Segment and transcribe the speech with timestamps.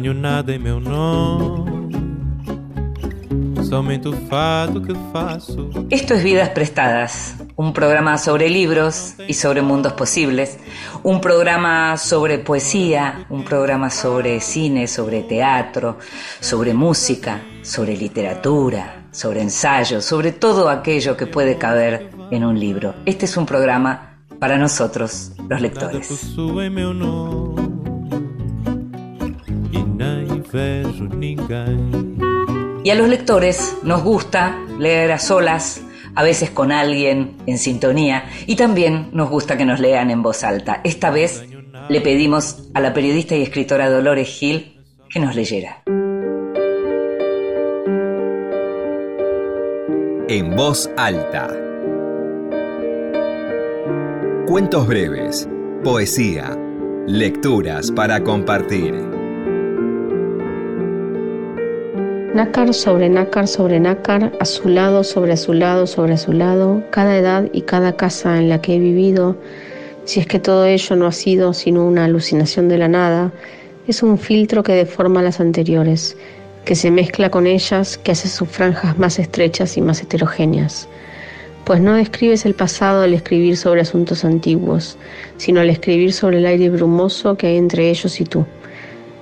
[0.00, 2.00] Não tenho nada em meu nome,
[3.68, 5.68] somente o fado que faço.
[5.90, 10.58] Esto es Vidas Prestadas, un programa sobre libros y sobre mundos posibles,
[11.02, 15.98] un programa sobre poesía, un programa sobre cine, sobre teatro,
[16.40, 22.94] sobre música, sobre literatura, sobre ensayo, sobre todo aquello que puede caber en un libro.
[23.04, 26.08] Este es un programa para nosotros, los lectores.
[32.82, 35.82] Y a los lectores nos gusta leer a solas,
[36.14, 40.42] a veces con alguien en sintonía, y también nos gusta que nos lean en voz
[40.44, 40.80] alta.
[40.82, 41.44] Esta vez
[41.88, 45.82] le pedimos a la periodista y escritora Dolores Gil que nos leyera.
[50.28, 51.48] En voz alta.
[54.46, 55.48] Cuentos breves,
[55.82, 56.56] poesía,
[57.06, 59.19] lecturas para compartir.
[62.34, 66.32] Nácar sobre nácar sobre nácar, a su lado sobre a su lado sobre a su
[66.32, 69.36] lado, cada edad y cada casa en la que he vivido,
[70.04, 73.32] si es que todo ello no ha sido sino una alucinación de la nada,
[73.88, 76.16] es un filtro que deforma las anteriores,
[76.64, 80.88] que se mezcla con ellas, que hace sus franjas más estrechas y más heterogéneas.
[81.64, 84.96] Pues no describes el pasado al escribir sobre asuntos antiguos,
[85.36, 88.46] sino al escribir sobre el aire brumoso que hay entre ellos y tú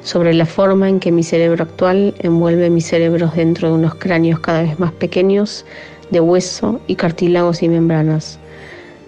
[0.02, 4.40] sobre la forma en que mi cerebro actual envuelve mis cerebros dentro de unos cráneos
[4.40, 5.64] cada vez más pequeños
[6.10, 8.38] de hueso y cartílagos y membranas,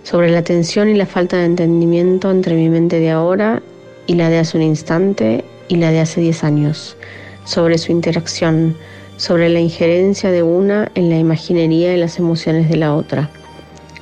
[0.02, 3.62] sobre la tensión y la falta de entendimiento entre mi mente de ahora
[4.06, 6.96] y la de hace un instante y la de hace diez años,
[7.44, 8.76] sobre su interacción,
[9.16, 13.30] sobre la injerencia de una en la imaginería y las emociones de la otra.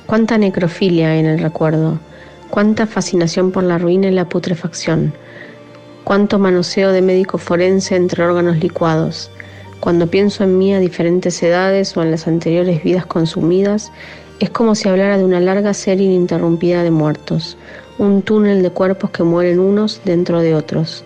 [0.05, 1.99] Cuánta necrofilia hay en el recuerdo,
[2.49, 5.13] cuánta fascinación por la ruina y la putrefacción,
[6.09, 9.29] cuánto manoseo de médico forense entre órganos licuados.
[9.79, 13.91] Cuando pienso en mí a diferentes edades o en las anteriores vidas consumidas,
[14.39, 17.59] es como si hablara de una larga serie ininterrumpida de muertos,
[17.99, 21.03] un túnel de cuerpos que mueren unos dentro de otros.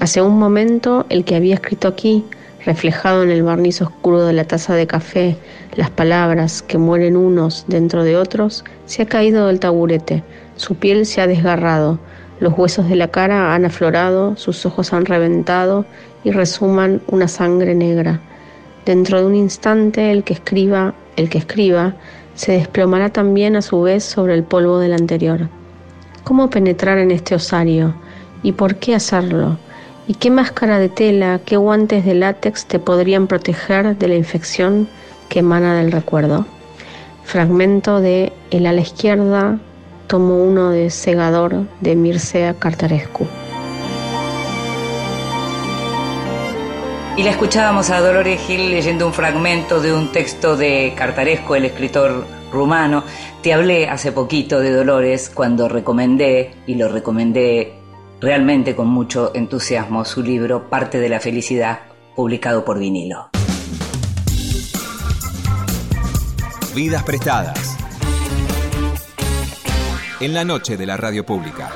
[0.00, 2.24] Hace un momento, el que había escrito aquí,
[2.66, 5.36] reflejado en el barniz oscuro de la taza de café,
[5.76, 10.24] las palabras que mueren unos dentro de otros, se ha caído del taburete,
[10.56, 12.00] su piel se ha desgarrado,
[12.40, 15.84] los huesos de la cara han aflorado, sus ojos han reventado
[16.24, 18.20] y resuman una sangre negra.
[18.84, 21.94] Dentro de un instante el que escriba, el que escriba,
[22.34, 25.48] se desplomará también a su vez sobre el polvo del anterior.
[26.24, 27.94] ¿Cómo penetrar en este osario?
[28.42, 29.58] ¿Y por qué hacerlo?
[30.06, 34.88] ¿Y qué máscara de tela, qué guantes de látex te podrían proteger de la infección
[35.28, 36.46] que emana del recuerdo?
[37.24, 39.58] Fragmento de El a la izquierda,
[40.08, 43.28] tomo uno de Segador de Mircea Cartarescu.
[47.16, 51.64] Y la escuchábamos a Dolores Gil leyendo un fragmento de un texto de Cartaresco, el
[51.64, 53.04] escritor rumano.
[53.42, 57.74] Te hablé hace poquito de Dolores cuando recomendé, y lo recomendé
[58.20, 61.80] realmente con mucho entusiasmo, su libro Parte de la Felicidad,
[62.14, 63.30] publicado por vinilo.
[66.74, 67.77] Vidas prestadas.
[70.20, 71.70] En la noche de la radio pública.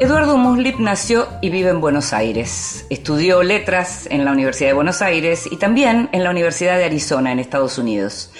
[0.00, 2.84] Eduardo Muslip nació y vive en Buenos Aires.
[2.90, 7.30] Estudió letras en la Universidad de Buenos Aires y también en la Universidad de Arizona,
[7.30, 8.32] en Estados Unidos.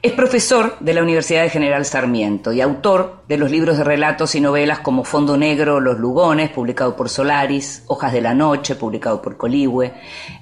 [0.00, 4.36] Es profesor de la Universidad de General Sarmiento y autor de los libros de relatos
[4.36, 9.20] y novelas como Fondo Negro, Los Lugones, publicado por Solaris, Hojas de la Noche, publicado
[9.20, 9.92] por Coligüe,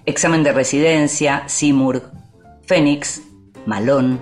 [0.04, 2.02] Examen de Residencia, Simurg,
[2.66, 3.22] Fénix,
[3.64, 4.20] Malón,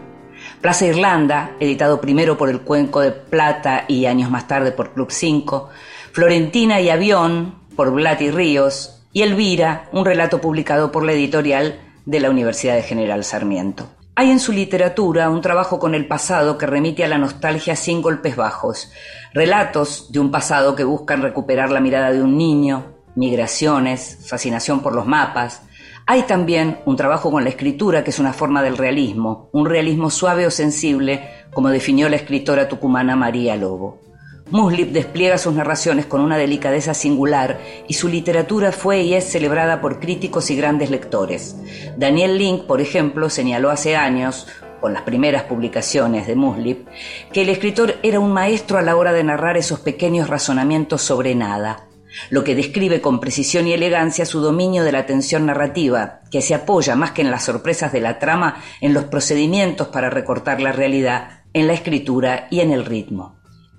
[0.61, 5.11] Plaza Irlanda, editado primero por el Cuenco de Plata y años más tarde por Club
[5.11, 5.69] 5,
[6.13, 11.81] Florentina y Avión, por Blat y Ríos, y Elvira, un relato publicado por la editorial
[12.07, 13.89] de la Universidad de General Sarmiento.
[14.17, 18.01] Hay en su literatura un trabajo con el pasado que remite a la nostalgia sin
[18.01, 18.93] golpes bajos,
[19.33, 24.95] relatos de un pasado que buscan recuperar la mirada de un niño, migraciones, fascinación por
[24.95, 25.63] los mapas.
[26.07, 30.11] Hay también un trabajo con la escritura que es una forma del realismo, un realismo
[30.11, 34.04] suave o sensible, como definió la escritora tucumana María Lobo.
[34.51, 37.59] Muslip despliega sus narraciones con una delicadeza singular
[37.89, 41.57] y su literatura fue y es celebrada por críticos y grandes lectores.
[41.97, 44.47] Daniel Link, por ejemplo, señaló hace años,
[44.83, 46.87] con las primeras publicaciones de Muslip,
[47.33, 51.35] que el escritor era un maestro a la hora de narrar esos pequeños razonamientos sobre
[51.35, 51.89] nada.
[52.31, 56.55] lo que describe con precisión y elegancia su dominio de la tensión narrativa, que se
[56.55, 60.71] apoya más que en las sorpresas de la trama, en los procedimientos para recortar la
[60.71, 63.34] realidad, en la escritura y en el ritmo.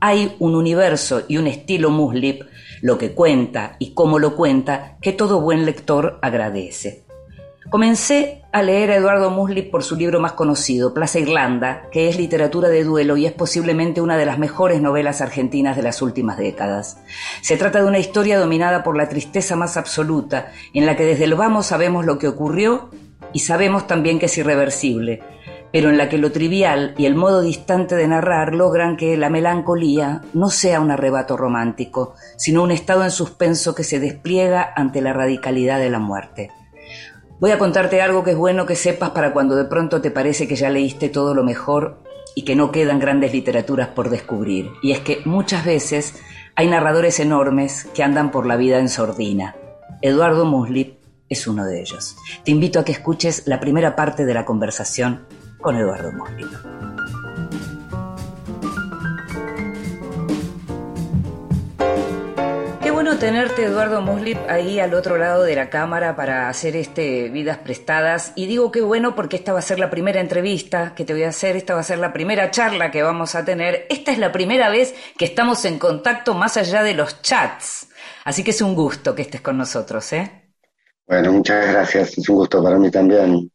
[0.07, 2.43] Hay un universo y un estilo Muslip,
[2.83, 7.05] lo que cuenta y cómo lo cuenta, que todo buen lector agradece.
[7.71, 12.19] Comencé a leer a Eduardo Muslip por su libro más conocido, Plaza Irlanda, que es
[12.19, 16.37] literatura de duelo y es posiblemente una de las mejores novelas argentinas de las últimas
[16.37, 16.99] décadas.
[17.41, 21.23] Se trata de una historia dominada por la tristeza más absoluta, en la que desde
[21.23, 22.91] el vamos sabemos lo que ocurrió
[23.33, 25.23] y sabemos también que es irreversible,
[25.75, 29.29] pero en la que lo trivial y el modo distante de narrar logran que la
[29.29, 35.01] melancolía no sea un arrebato romántico, sino un estado en suspenso que se despliega ante
[35.01, 36.49] la radicalidad de la muerte.
[37.41, 40.47] Voy a contarte algo que es bueno que sepas para cuando de pronto te parece
[40.47, 42.01] que ya leíste todo lo mejor
[42.35, 44.69] y que no quedan grandes literaturas por descubrir.
[44.81, 46.13] Y es que muchas veces
[46.55, 49.57] hay narradores enormes que andan por la vida en sordina.
[50.01, 52.15] Eduardo Muslip es uno de ellos.
[52.45, 55.25] Te invito a que escuches la primera parte de la conversación
[55.61, 56.49] con Eduardo Muslip.
[62.95, 67.57] bueno tenerte, Eduardo Muslip, ahí al otro lado de la cámara para hacer este Vidas
[67.57, 68.31] Prestadas.
[68.35, 71.23] Y digo qué bueno porque esta va a ser la primera entrevista que te voy
[71.23, 73.85] a hacer, esta va a ser la primera charla que vamos a tener.
[73.89, 77.89] Esta es la primera vez que estamos en contacto más allá de los chats.
[78.23, 80.53] Así que es un gusto que estés con nosotros, ¿eh?
[81.05, 82.17] Bueno, muchas gracias.
[82.17, 83.51] Es un gusto para mí también.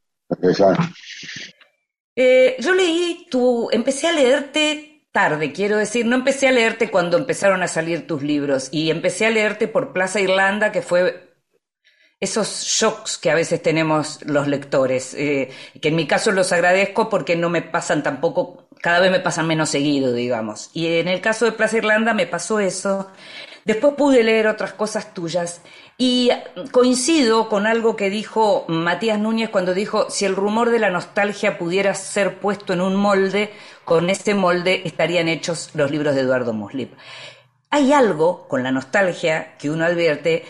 [2.22, 7.17] Eh, yo leí tu, empecé a leerte tarde, quiero decir, no empecé a leerte cuando
[7.17, 11.32] empezaron a salir tus libros y empecé a leerte por Plaza Irlanda, que fue
[12.20, 15.49] esos shocks que a veces tenemos los lectores, eh,
[15.81, 19.46] que en mi caso los agradezco porque no me pasan tampoco, cada vez me pasan
[19.46, 20.69] menos seguido, digamos.
[20.75, 23.11] Y en el caso de Plaza Irlanda me pasó eso.
[23.64, 25.62] Después pude leer otras cosas tuyas
[26.02, 26.31] y
[26.73, 31.58] coincido con algo que dijo Matías Núñez cuando dijo, si el rumor de la nostalgia
[31.58, 33.52] pudiera ser puesto en un molde,
[33.85, 36.94] con ese molde estarían hechos los libros de Eduardo Muslip.
[37.69, 40.47] Hay algo con la nostalgia que uno advierte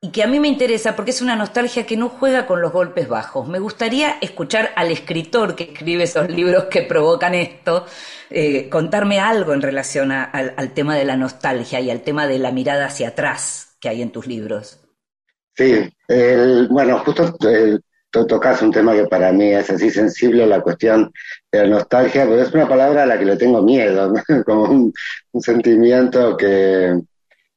[0.00, 2.72] y que a mí me interesa porque es una nostalgia que no juega con los
[2.72, 3.46] golpes bajos.
[3.46, 7.86] Me gustaría escuchar al escritor que escribe esos libros que provocan esto,
[8.28, 12.50] eh, contarme algo en relación al tema de la nostalgia y al tema de la
[12.50, 14.79] mirada hacia atrás que hay en tus libros.
[15.60, 15.92] Sí,
[16.70, 21.12] bueno, justo el, tocas un tema que para mí es así sensible, la cuestión
[21.52, 24.10] de la nostalgia, pero es una palabra a la que le tengo miedo,
[24.46, 24.92] como un,
[25.42, 26.98] sentimiento que,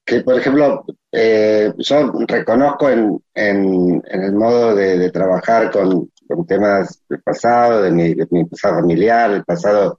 [0.03, 0.83] que, por ejemplo,
[1.13, 6.11] eh, yo reconozco en, en, el modo de, trabajar con,
[6.45, 8.15] temas del pasado, de mi,
[8.45, 9.97] pasado familiar, el pasado,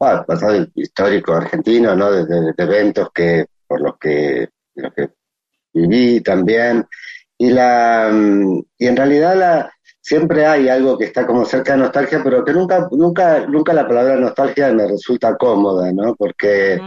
[0.00, 2.10] el pasado histórico argentino, ¿no?
[2.10, 4.48] De, eventos que por los que
[5.72, 6.84] viví también.
[7.38, 9.70] Y, la, mm, y en realidad la,
[10.00, 13.88] siempre hay algo que está como cerca de nostalgia, pero que nunca, nunca, nunca la
[13.88, 16.14] palabra nostalgia me resulta cómoda, ¿no?
[16.14, 16.78] Porque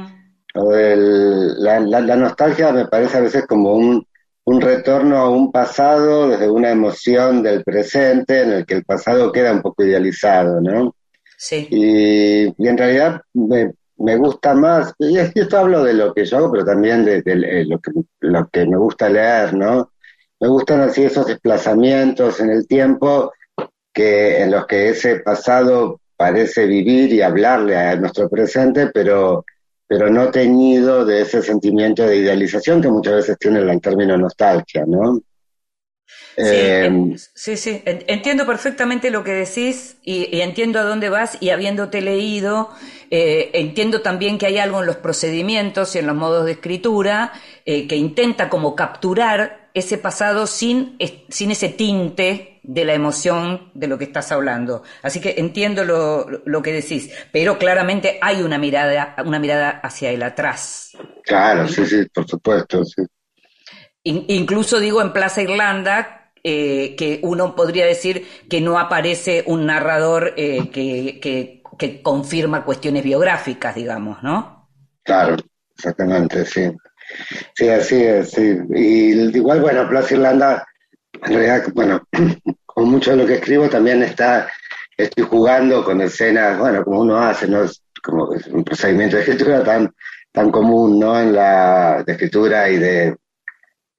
[0.54, 4.06] la, la, nostalgia me parece a veces como un,
[4.46, 9.32] un retorno a un pasado desde una emoción del presente en el que el pasado
[9.32, 10.96] queda un poco idealizado, ¿no?
[11.38, 11.68] Sí.
[11.70, 16.38] Y, y en realidad me, me gusta más, y esto hablo de lo que yo
[16.38, 19.92] hago, pero también de, eh, lo, que, lo que me gusta leer, ¿no?
[20.39, 23.34] Me gustan así esos desplazamientos en el tiempo
[23.94, 29.46] que en los que ese pasado parece vivir y hablarle a nuestro presente, pero,
[29.88, 34.84] pero no teñido de ese sentimiento de idealización que muchas veces tiene el término nostalgia,
[34.86, 35.20] ¿no?
[36.38, 41.50] Sí, eh, sí, sí, entiendo perfectamente lo que decís y, entiendo a dónde vas y
[41.50, 42.70] habiéndote leído,
[43.10, 47.34] eh, entiendo también que hay algo en los procedimientos y en los modos de escritura
[47.65, 50.98] eh, que intenta como capturar ese pasado sin,
[51.29, 54.84] sin ese tinte de la emoción de lo que estás hablando.
[55.01, 60.10] Así que entiendo lo, lo que decís, pero claramente hay una mirada, una mirada hacia
[60.10, 60.91] el atrás.
[61.24, 63.03] Claro, sí, sí, por supuesto, sí.
[64.03, 70.34] incluso digo en Plaza Irlanda, eh, que uno podría decir que no aparece un narrador
[70.38, 74.69] eh, que, confirma cuestiones biográficas, digamos, ¿no?
[75.03, 75.36] Claro,
[75.75, 76.72] exactamente, sí.
[77.56, 78.58] Sí, así es, sí.
[78.76, 80.66] Y igual, bueno, Plaza Irlanda,
[81.14, 82.08] en realidad, bueno,
[82.66, 84.50] con mucho de lo que escribo también está,
[84.96, 87.64] estoy jugando con escenas, bueno, como uno hace, ¿no?
[87.64, 89.94] Es como un procedimiento de escritura tan,
[90.32, 91.20] tan común, ¿no?
[91.20, 93.16] En la de escritura y de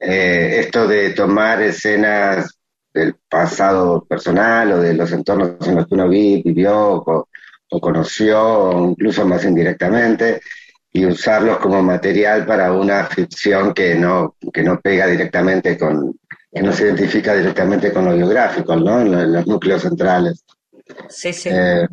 [0.00, 2.58] eh, esto de tomar escenas
[2.92, 7.28] del pasado personal o de los entornos en los que uno vivió o,
[7.80, 10.40] conoció, incluso más indirectamente,
[10.92, 16.18] y usarlos como material para una ficción que no, que no pega directamente con,
[16.52, 19.00] que no se identifica directamente con lo biográfico, ¿no?
[19.00, 20.44] En, los núcleos centrales.
[21.08, 21.50] Sí, sí.
[21.52, 21.86] Eh,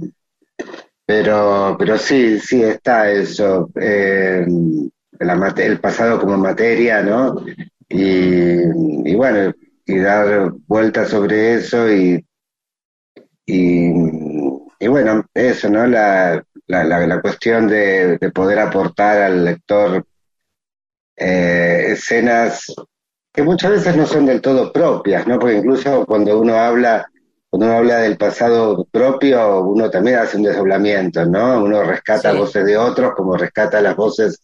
[1.06, 4.46] pero, pero sí, sí está eso, eh,
[5.20, 7.46] el pasado como materia, ¿no?
[7.88, 9.54] Y, y, bueno,
[9.86, 12.25] y dar vueltas sobre eso y,
[13.46, 13.92] y,
[14.80, 15.86] y bueno, eso, ¿no?
[15.86, 20.06] La, la, la, cuestión de, poder aportar al lector
[21.16, 22.74] eh, escenas
[23.32, 25.38] que muchas veces no son del todo propias, ¿no?
[25.38, 27.06] Porque incluso cuando uno habla,
[27.50, 31.62] cuando uno habla del pasado propio, uno también hace un desdoblamiento, ¿no?
[31.64, 34.42] Uno rescata voces de otros como rescata las voces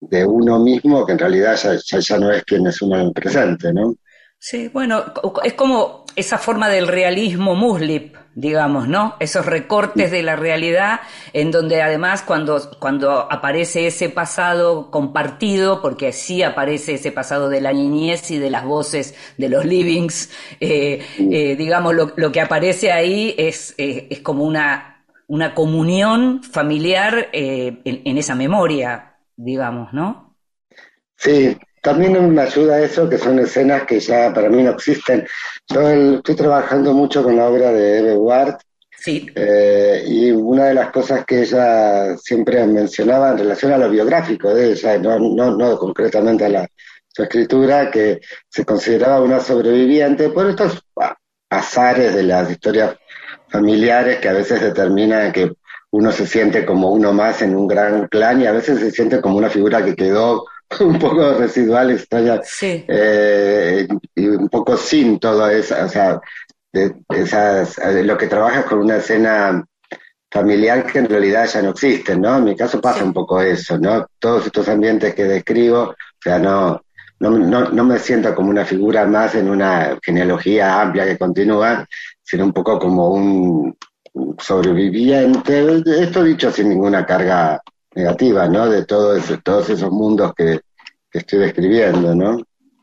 [0.00, 3.08] de uno mismo, que en realidad ya, ya, ya no es quien es uno en
[3.08, 3.94] el presente, ¿no?
[4.38, 5.04] Sí, bueno,
[5.44, 9.16] es como esa forma del realismo muslip, digamos, ¿no?
[9.20, 11.00] Esos recortes de la realidad
[11.32, 17.60] en donde además cuando, cuando aparece ese pasado compartido, porque sí aparece ese pasado de
[17.60, 22.40] la niñez y de las voces de los livings, eh, eh, digamos, lo, lo, que
[22.40, 29.92] aparece ahí es, eh, es como una, una comunión familiar en, en esa memoria, digamos,
[29.92, 30.36] ¿no?
[31.16, 35.26] Sí, también me ayuda eso, que son escenas que ya para mí no existen.
[35.68, 38.56] Yo estoy trabajando mucho con la obra de Eve Ward,
[38.96, 39.26] sí.
[39.34, 44.52] Eh, y una de las cosas que ella siempre mencionaba en relación a lo biográfico
[44.54, 46.68] de ella, no, no, no concretamente a la,
[47.08, 50.84] su escritura, que se consideraba una sobreviviente por estos
[51.48, 52.96] azares de las historias
[53.48, 55.52] familiares que a veces determinan que
[55.90, 59.20] uno se siente como uno más en un gran clan y a veces se siente
[59.20, 60.46] como una figura que quedó
[60.80, 66.20] un poco residual, extraña, eh, y un poco sin todo eso, o sea,
[66.72, 69.64] de esas, lo que trabajas con una escena
[70.30, 72.36] familiar que en realidad ya no existen, ¿no?
[72.36, 74.06] En mi caso pasa un poco eso, ¿no?
[74.20, 76.80] Todos estos ambientes que describo, o sea, no,
[77.18, 81.84] no, no, no me siento como una figura más en una genealogía amplia que continúa,
[82.22, 83.76] sino un poco como un
[84.38, 87.60] sobreviviente, esto dicho sin ninguna carga
[87.94, 88.68] negativa, ¿no?
[88.68, 90.60] De todo todos esos mundos que,
[91.12, 92.40] estoy describiendo, ¿no?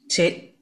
[0.10, 0.62] Sí.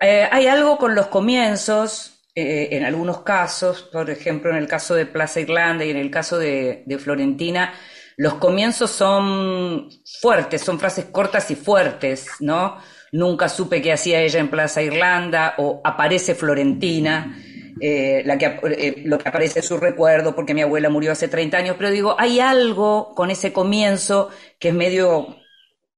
[0.00, 4.94] Eh, hay algo con los comienzos, eh, en algunos casos, por ejemplo, en el caso
[4.94, 7.72] de Plaza Irlanda y en el caso de, de Florentina,
[8.16, 9.88] los comienzos son
[10.20, 12.76] fuertes, son frases cortas y fuertes, ¿no?
[13.12, 17.42] Nunca supe qué hacía ella en Plaza Irlanda o aparece Florentina.
[17.80, 21.28] Eh, la que, eh, lo que aparece en su recuerdo, porque mi abuela murió hace
[21.28, 25.36] 30 años, pero digo, hay algo con ese comienzo que es medio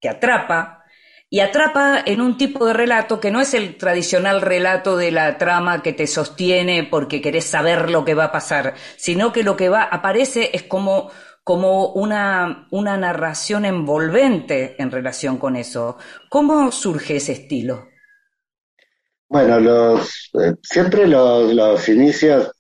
[0.01, 0.81] que atrapa,
[1.33, 5.39] y atrapa en un tipo de relato que no es el tradicional relato de la
[5.39, 9.57] trama que te sostiene porque querés saber lo que va a pasar, sino que lo
[9.57, 11.11] que va, aparece es como,
[11.45, 15.99] como una, una narración envolvente en relación con eso.
[16.29, 17.90] ¿Cómo surge ese estilo?
[19.31, 22.51] Bueno, los, eh, siempre los, los inicios,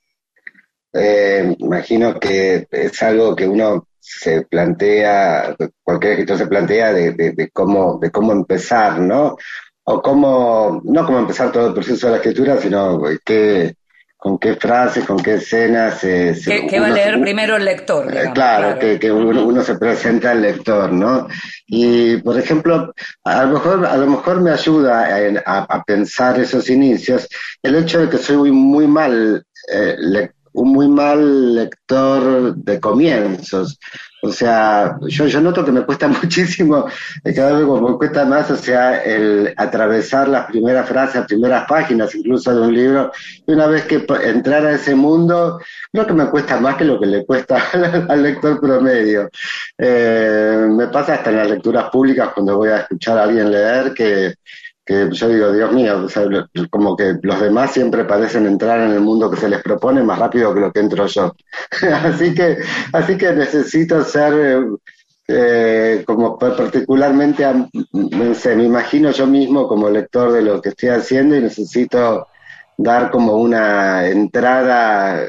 [0.92, 7.50] eh, imagino que es algo que uno se plantea, cualquier escritor se plantea de, de,
[7.50, 9.36] cómo, de cómo empezar, ¿no?
[9.82, 13.74] O cómo, no cómo empezar todo el proceso de la escritura, sino qué,
[14.20, 15.98] con qué frases, con qué escenas.
[15.98, 16.34] se
[16.68, 18.14] ¿Qué, va a leer primero el lector?
[18.14, 21.26] Eh, claro, que, uno, se presenta al lector, ¿no?
[21.66, 22.92] Y, por ejemplo,
[23.24, 25.08] a lo mejor, a lo mejor me ayuda
[25.46, 27.26] a, pensar esos inicios
[27.62, 33.78] el hecho de que soy muy mal eh, lector un muy mal lector de comienzos.
[34.22, 36.86] O sea, yo, noto que me cuesta muchísimo,
[37.34, 42.14] cada vez me cuesta más, o sea, el atravesar las primeras frases, las primeras páginas
[42.14, 43.12] incluso de un libro,
[43.46, 45.60] y una vez que entrar a ese mundo,
[45.92, 47.62] creo que me cuesta más que lo que le cuesta
[48.08, 49.30] al, lector promedio.
[49.78, 53.94] Eh, me pasa hasta en las lecturas públicas cuando voy a escuchar a alguien leer
[53.94, 54.34] que
[54.90, 56.06] que yo digo, Dios mío,
[56.68, 60.18] como que los demás siempre parecen entrar en el mundo que se les propone más
[60.18, 61.32] rápido que lo que entro yo.
[62.02, 62.58] así que,
[62.92, 64.66] así que necesito ser
[65.28, 67.46] eh, como particularmente,
[67.92, 72.26] no sé, me imagino yo mismo como lector de lo que estoy haciendo y necesito
[72.76, 75.24] dar como una entrada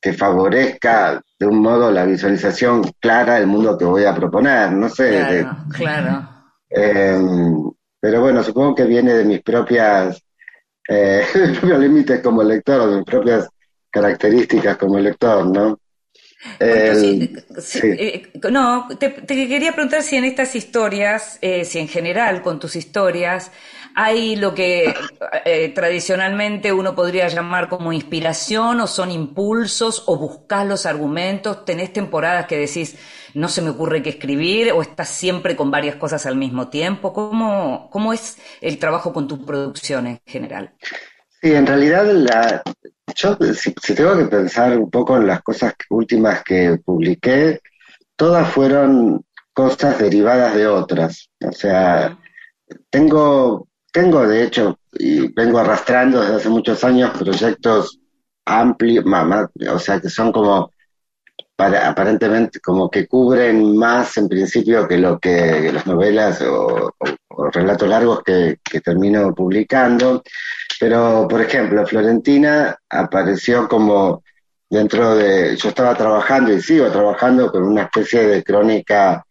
[0.00, 4.88] que favorezca de un modo la visualización clara del mundo que voy a proponer, no
[4.88, 5.18] sé.
[5.18, 6.28] Claro, claro.
[6.70, 7.71] Em,
[8.02, 10.20] pero bueno, supongo que viene de mis propias,
[10.88, 11.24] eh,
[11.60, 13.48] propios límites como lector, de mis propias
[13.88, 15.78] características como lector, ¿no?
[16.58, 17.30] Eh,
[18.50, 23.52] no, te, quería preguntar si en estas historias, eh, si en general con tus historias,
[23.94, 24.92] hay lo que
[25.44, 31.92] eh, tradicionalmente uno podría llamar como inspiración o son impulsos o buscas los argumentos, tenés
[31.92, 32.96] temporadas que decís,
[33.34, 37.12] no se me ocurre qué escribir o estás siempre con varias cosas al mismo tiempo.
[37.12, 40.72] ¿Cómo, cómo es el trabajo con tu producción en general?
[41.40, 42.62] Sí, en realidad la,
[43.14, 47.60] yo, si, tengo que pensar un poco en las cosas últimas que publiqué,
[48.16, 51.30] todas fueron cosas derivadas de otras.
[51.44, 52.18] O sea,
[52.90, 57.98] tengo, tengo de hecho, y vengo arrastrando desde hace muchos años proyectos
[58.44, 59.04] amplios,
[59.70, 60.71] o sea, que son como
[61.58, 66.92] aparentemente como que cubren más en principio que lo que, las novelas o,
[67.52, 70.22] relatos largos que, que, termino publicando.
[70.80, 74.22] Pero, por ejemplo, Florentina apareció como
[74.68, 79.24] dentro de, yo estaba trabajando y sigo trabajando con una especie de crónica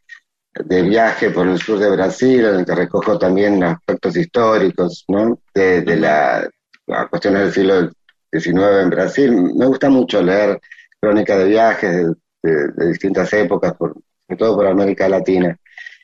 [0.53, 5.39] de viaje por el sur de Brasil, en el que recojo también aspectos históricos, ¿no?
[5.53, 6.47] De, la,
[6.85, 7.91] la cuestiones del siglo
[8.31, 9.31] XIX en Brasil.
[9.55, 10.59] Me gusta mucho leer
[11.01, 12.08] crónicas de viajes
[12.43, 15.58] de, distintas épocas, por, sobre todo por América Latina.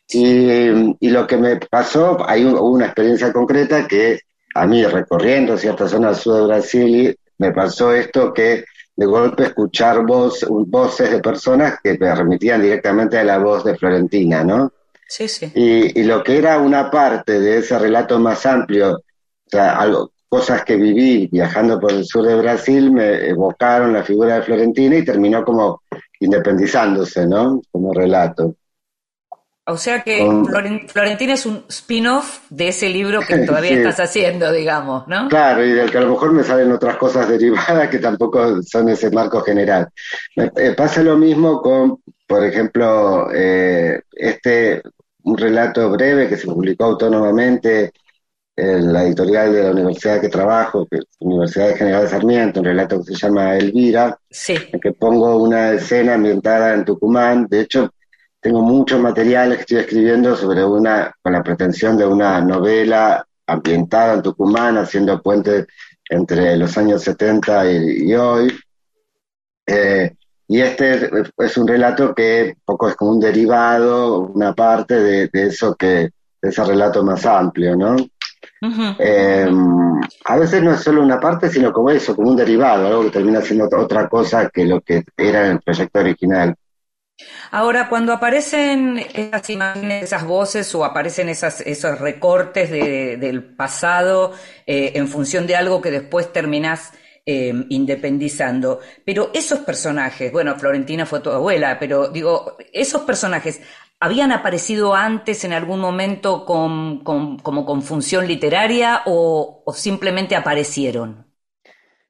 [0.09, 4.21] Y, y, lo que me pasó, hay una experiencia concreta que
[4.55, 8.63] a mí recorriendo ciertas zonas sur de Brasil, me pasó esto que
[8.95, 13.75] de golpe escuchar voz, voces de personas que me remitían directamente a la voz de
[13.75, 14.71] Florentina, ¿no?
[15.07, 15.51] Sí, sí.
[15.53, 20.11] Y, y lo que era una parte de ese relato más amplio, o sea, algo,
[20.29, 24.97] cosas que viví viajando por el sur de Brasil me evocaron la figura de Florentina
[24.97, 25.81] y terminó como
[26.19, 27.61] independizándose, ¿no?
[27.71, 28.55] Como relato.
[29.69, 30.25] O sea que
[30.87, 35.27] Florentina es un spin-off de ese libro que todavía estás haciendo, digamos, ¿no?
[35.27, 38.87] Claro, y del que a lo mejor me salen otras cosas derivadas que tampoco son
[38.87, 39.89] ese marco general.
[40.37, 44.81] Me, eh, pasa lo mismo con, por ejemplo, eh, este,
[45.23, 47.91] un relato breve que se publicó autónomamente en
[48.57, 52.65] la editorial de la universidad que trabajo, que es Universidad de General de Sarmiento, un
[52.65, 54.55] relato que se llama Elvira, sí.
[54.71, 57.45] en que pongo una escena ambientada en Tucumán.
[57.47, 57.93] De hecho,
[58.39, 64.15] tengo muchos materiales que estoy escribiendo sobre una, con la pretensión de una novela ambientada
[64.15, 65.67] en Tucumán, haciendo puentes
[66.09, 68.51] entre los años 70 y, hoy.
[69.67, 70.15] Eh,
[70.47, 75.75] y este es, un relato que poco es como un derivado, una parte de, eso
[75.75, 76.09] que,
[76.41, 77.97] de ese relato más amplio, ¿no?
[78.99, 79.49] Eh,
[80.25, 83.11] a veces no es solo una parte, sino como eso, como un derivado, algo que
[83.11, 86.55] termina siendo otra cosa que lo que era el proyecto original.
[87.51, 94.33] Ahora, cuando aparecen esas imágenes, esas voces o aparecen esas, esos recortes del pasado
[94.67, 96.91] eh, en función de algo que después terminás
[97.29, 103.59] eh, independizando, pero esos personajes, bueno, Florentina fue tu abuela, pero digo, esos personajes,
[103.99, 111.27] ¿habían aparecido antes en algún momento con, como con función literaria o simplemente aparecieron?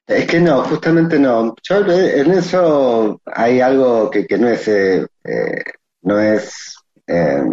[0.08, 1.54] Es que no, justamente no.
[1.62, 5.06] Yo en eso hay algo que, que no es, eh,
[6.02, 7.44] no es, eh,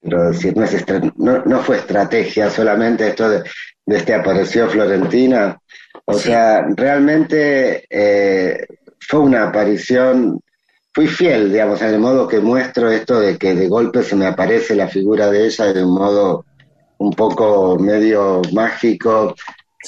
[0.00, 0.86] decir, no, es
[1.16, 3.42] no, no, fue estrategia solamente esto de,
[3.86, 5.58] de este apareció Florentina.
[6.04, 8.66] O sea, realmente eh,
[9.00, 10.40] fue una aparición,
[10.94, 14.26] fui fiel, digamos, en el modo que muestro esto de que de golpe se me
[14.26, 16.46] aparece la figura de ella de un modo
[16.98, 19.34] un poco medio mágico,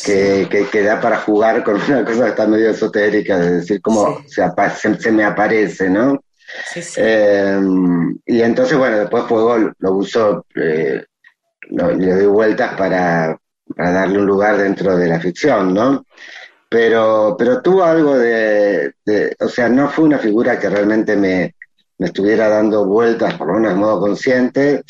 [0.04, 4.22] que, que, da para jugar con una cosa que está medio esotérica, de decir cómo
[4.26, 6.20] se, me aparece, ¿no?
[6.96, 7.60] Eh,
[8.26, 11.02] y entonces, bueno, después Fuego lo uso, eh,
[11.70, 13.38] le doy vueltas para,
[13.74, 16.04] para, darle un lugar dentro de la ficción, ¿no?
[16.68, 18.92] Pero, pero tuvo algo de,
[19.40, 21.54] o sea, no fue una figura que realmente me,
[21.98, 24.82] me estuviera dando vueltas, por lo menos de modo consciente,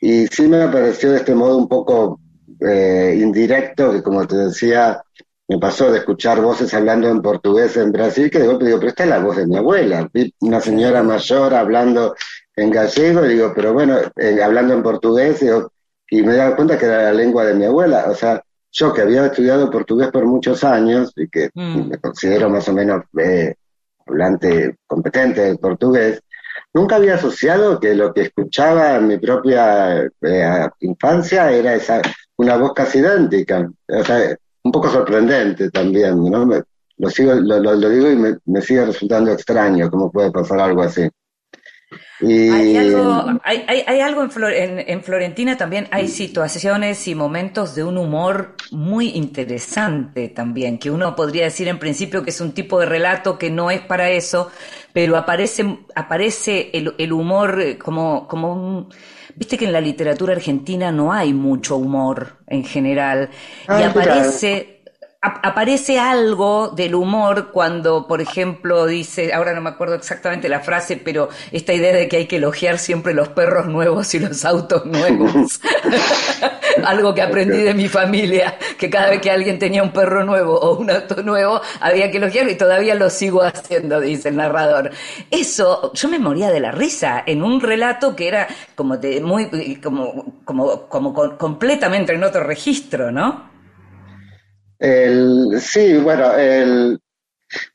[0.00, 2.20] y sí me apareció de este modo un poco
[2.60, 5.02] eh, indirecto que, como te decía,
[5.46, 8.90] me pasó de escuchar voces hablando en portugués en Brasil, que de golpe digo, pero
[8.90, 10.08] esta es la voz de mi abuela.
[10.12, 12.14] Vi una señora mayor hablando
[12.56, 15.42] en gallego, y digo, pero bueno, eh, hablando en portugués,
[16.10, 18.06] y me daba cuenta que era la lengua de mi abuela.
[18.08, 18.42] O sea,
[18.78, 21.88] yo que había estudiado portugués por muchos años y que mm.
[21.88, 23.54] me considero más o menos eh,
[24.06, 26.22] hablante competente del portugués,
[26.72, 30.08] nunca había asociado que lo que escuchaba en mi propia
[30.80, 32.00] infancia era esa
[32.38, 33.68] una voz casi idéntica.
[33.88, 36.46] O sea, un poco sorprendente también, ¿no?
[36.96, 41.08] lo, sigo, lo, digo y me, sigue resultando extraño cómo puede pasar algo así.
[42.20, 49.10] Hay algo, hay, algo en, Florentina también, hay situaciones y momentos de un humor muy
[49.10, 53.50] interesante también, que uno podría decir en principio que es un tipo de relato que
[53.50, 54.50] no es para eso,
[54.92, 58.88] pero aparece, aparece el, humor como, como un...
[59.36, 63.30] Viste que en la literatura argentina no hay mucho humor en general,
[63.68, 64.77] y ah, aparece
[65.20, 70.96] aparece algo del humor cuando, por ejemplo, dice, ahora no me acuerdo exactamente la frase,
[70.96, 74.86] pero esta idea de que hay que elogiar siempre los perros nuevos y los autos
[74.86, 75.60] nuevos.
[76.84, 80.54] algo que aprendí de mi familia, que cada vez que alguien tenía un perro nuevo
[80.54, 84.92] o un auto nuevo, había que elogiarlo y todavía lo sigo haciendo, dice el narrador.
[85.32, 89.80] Eso, yo me moría de la risa en un relato que era como de muy,
[89.82, 93.57] como, como, como completamente en otro registro, ¿no?
[94.78, 97.00] El, sí, bueno, el,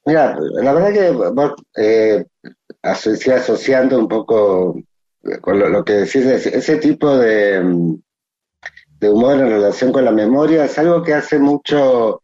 [0.05, 2.25] mira, la verdad que eh,
[2.81, 4.79] asociando un poco
[5.41, 7.61] con lo, que decís, ese tipo de,
[8.99, 12.21] de humor en relación con la memoria es algo que hace mucho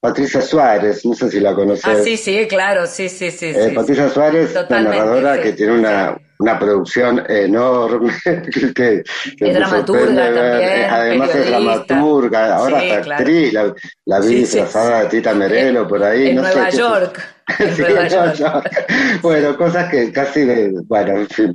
[0.00, 1.84] Patricia Suárez, no sé si la conoces.
[1.84, 3.46] Ah, sí, sí, claro, sí, sí, sí.
[3.46, 8.12] Eh, Patricia Suárez, una narradora que tiene una, una producción enorme.
[8.74, 9.02] que,
[9.40, 10.70] es dramaturga también.
[10.70, 13.74] Eh, además es dramaturga, ahora es actriz, la,
[14.04, 16.28] la vi disfrazada de Tita Merelo por ahí.
[16.28, 17.34] En Nueva York.
[17.58, 18.86] En Nueva York.
[19.22, 21.50] bueno, cosas que casi de, bueno, en fin,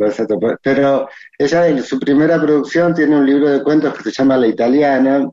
[0.64, 4.48] pero ella en su primera producción tiene un libro de cuentos que se llama La
[4.48, 5.30] Italiana,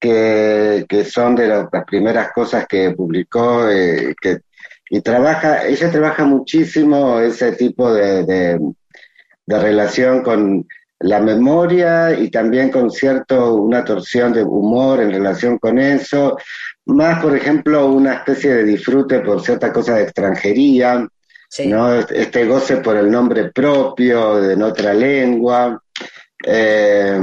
[0.00, 4.40] que, son de las, primeras cosas que publicó, eh, que,
[4.90, 8.58] y trabaja, ella trabaja muchísimo ese tipo de, de,
[9.46, 10.66] relación con
[11.00, 16.38] la memoria y también con cierto, una torsión de humor en relación con eso,
[16.86, 21.06] más por ejemplo una especie de disfrute por cierta cosa de extranjería,
[21.66, 21.94] ¿no?
[21.94, 25.82] este goce por el nombre propio de en otra lengua,
[26.46, 27.18] eh,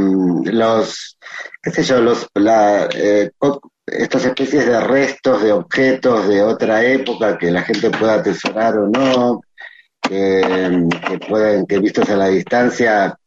[0.45, 1.17] los
[1.61, 3.31] qué sé yo, los, la, eh,
[3.91, 8.87] estas especies de restos de objetos de otra época que la gente pueda atesorar o
[8.87, 9.41] no,
[10.01, 13.17] que, pueden, que vistos a la distancia,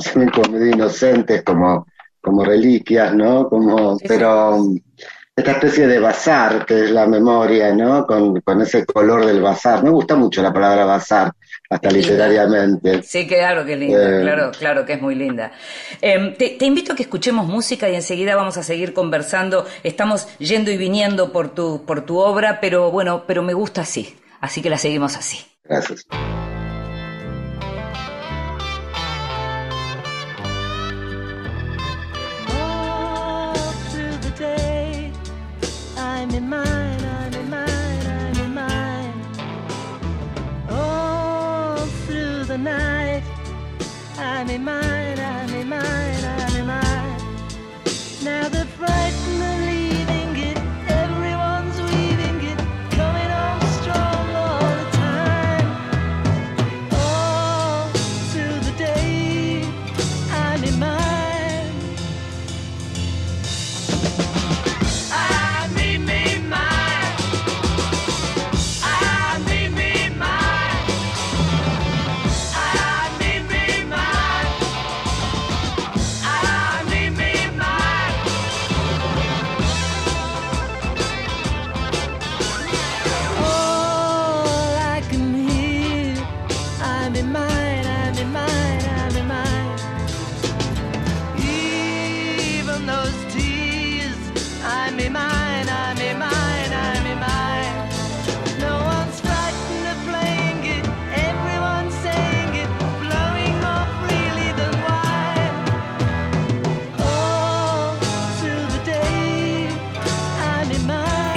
[0.00, 1.86] son como medio inocentes, como,
[2.20, 3.48] como reliquias, ¿no?
[3.48, 4.64] Como, pero
[5.36, 8.06] esta especie de bazar que es la memoria, ¿no?
[8.06, 9.82] Con, con ese color del bazar.
[9.82, 11.32] Me gusta mucho la palabra bazar,
[11.68, 13.02] hasta literariamente.
[13.02, 15.52] Sí, claro que linda, eh, claro, claro que es muy linda.
[16.00, 19.66] Em, te, invito a que escuchemos música y enseguida vamos a seguir conversando.
[19.82, 24.16] Estamos yendo y viniendo por tu, por tu obra, pero bueno, pero me gusta así,
[24.40, 25.38] así que la seguimos así.
[25.64, 26.06] Gracias.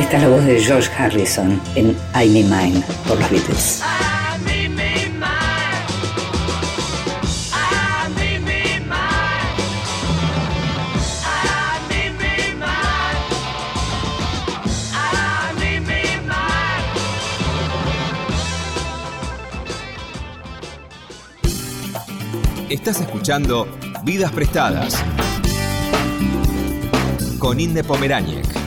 [0.08, 3.82] Esta es la voz de George Harrison en I'm in Mine por los Beatles.
[3.84, 4.64] I me.
[4.64, 4.80] I me.
[7.54, 8.40] I me.
[14.94, 15.82] I
[22.66, 22.74] me.
[22.74, 23.68] Estás escuchando
[24.06, 25.04] Vidas Prestadas
[27.40, 28.67] con Inde Pomeráñez.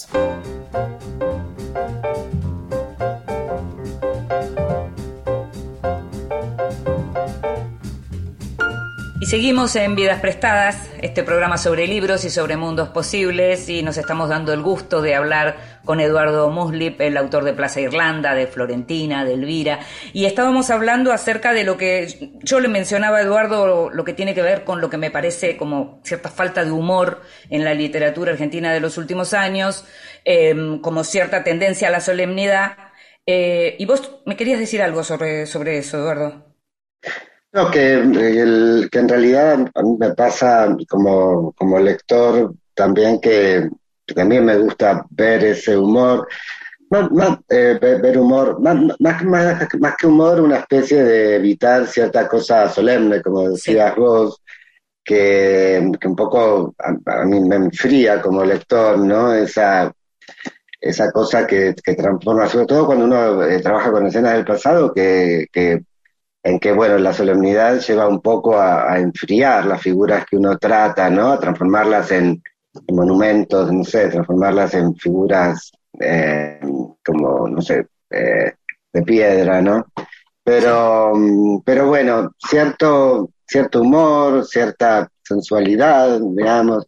[9.31, 14.27] Seguimos en Vidas Prestadas, este programa sobre libros y sobre mundos posibles, y nos estamos
[14.27, 19.23] dando el gusto de hablar con Eduardo Muslip, el autor de Plaza Irlanda, de Florentina,
[19.23, 19.79] de Elvira,
[20.11, 24.35] y estábamos hablando acerca de lo que yo le mencionaba a Eduardo, lo que tiene
[24.35, 28.33] que ver con lo que me parece como cierta falta de humor en la literatura
[28.33, 29.85] argentina de los últimos años,
[30.25, 32.73] eh, como cierta tendencia a la solemnidad.
[33.25, 36.50] Eh, y vos me querías decir algo sobre, sobre eso, Eduardo.
[37.53, 43.69] No, que, el- que en realidad a mí me pasa como, como lector también que,
[44.05, 46.27] que también me gusta ver ese humor,
[46.89, 52.27] más, más, eh, ver, humor, más, más, más, que humor, una especie de evitar cierta
[52.27, 54.41] cosa solemne, como decías vos,
[55.03, 59.33] que, que un poco a, a mí me enfría como lector, ¿no?
[59.33, 59.93] Esa,
[60.79, 64.93] esa cosa que, que transforma, sobre todo cuando uno eh, trabaja con escenas del pasado,
[64.93, 65.83] que, que
[66.43, 71.09] en que, bueno, la solemnidad lleva un poco a, enfriar las figuras que uno trata,
[71.09, 71.31] ¿no?
[71.31, 72.41] A transformarlas en,
[72.87, 76.59] en monumentos, no sé, transformarlas en figuras eh,
[77.05, 78.53] como, no sé, eh,
[78.91, 79.85] de piedra, ¿no?
[80.43, 81.13] Pero,
[81.63, 86.87] pero bueno, cierto, cierto humor, cierta sensualidad, digamos,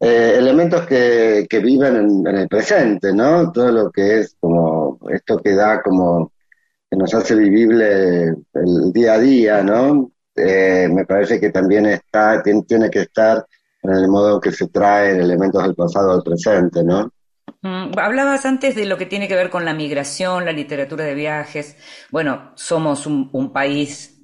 [0.00, 3.52] eh, elementos que, que viven en, en el presente, ¿no?
[3.52, 6.32] Todo lo que es como esto que da como
[6.90, 10.10] que nos hace vivible el día a día, ¿no?
[10.34, 13.46] Eh, me parece que también está, tiene, que estar
[13.82, 17.12] en el modo que se traen elementos del pasado al presente, ¿no?
[17.62, 21.14] Mm, Hablabas antes de lo que tiene que ver con la migración, la literatura de
[21.14, 21.76] viajes.
[22.10, 24.20] Bueno, somos un, país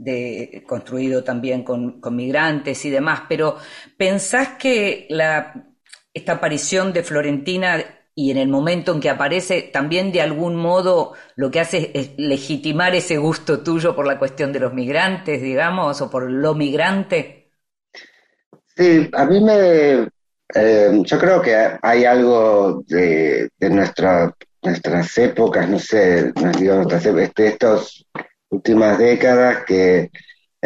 [0.66, 3.56] construido también con, con migrantes y demás, pero
[3.96, 5.66] ¿pensás que la,
[6.14, 7.76] esta aparición de Florentina
[8.16, 12.12] y en el momento en que aparece, también de algún modo lo que hace es
[12.16, 17.52] legitimar ese gusto tuyo por la cuestión de los migrantes, digamos, o por lo migrante?
[18.76, 20.08] Sí, a mí me...
[20.54, 28.04] eh, yo creo que hay algo de, de nuestra, nuestras épocas, no sé, de estas
[28.50, 30.10] últimas décadas que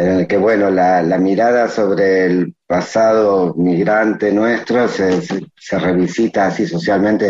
[0.01, 5.79] en el que, bueno, la, la mirada sobre el pasado migrante nuestro se, se, se
[5.79, 7.25] revisita así socialmente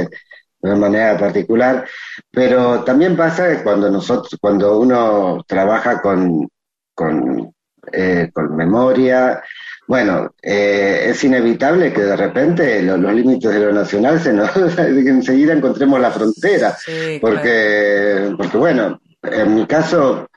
[0.61, 1.85] de una manera particular,
[2.31, 6.47] pero también pasa que cuando nosotros, cuando uno trabaja con,
[6.93, 7.51] con,
[7.91, 9.41] eh, con memoria,
[9.87, 14.51] bueno, eh, es inevitable que de repente lo- los límites de lo nacional se nos,
[14.77, 17.19] enseguida encontremos la frontera, Sí, claro.
[17.21, 20.27] porque, porque bueno, en mi caso,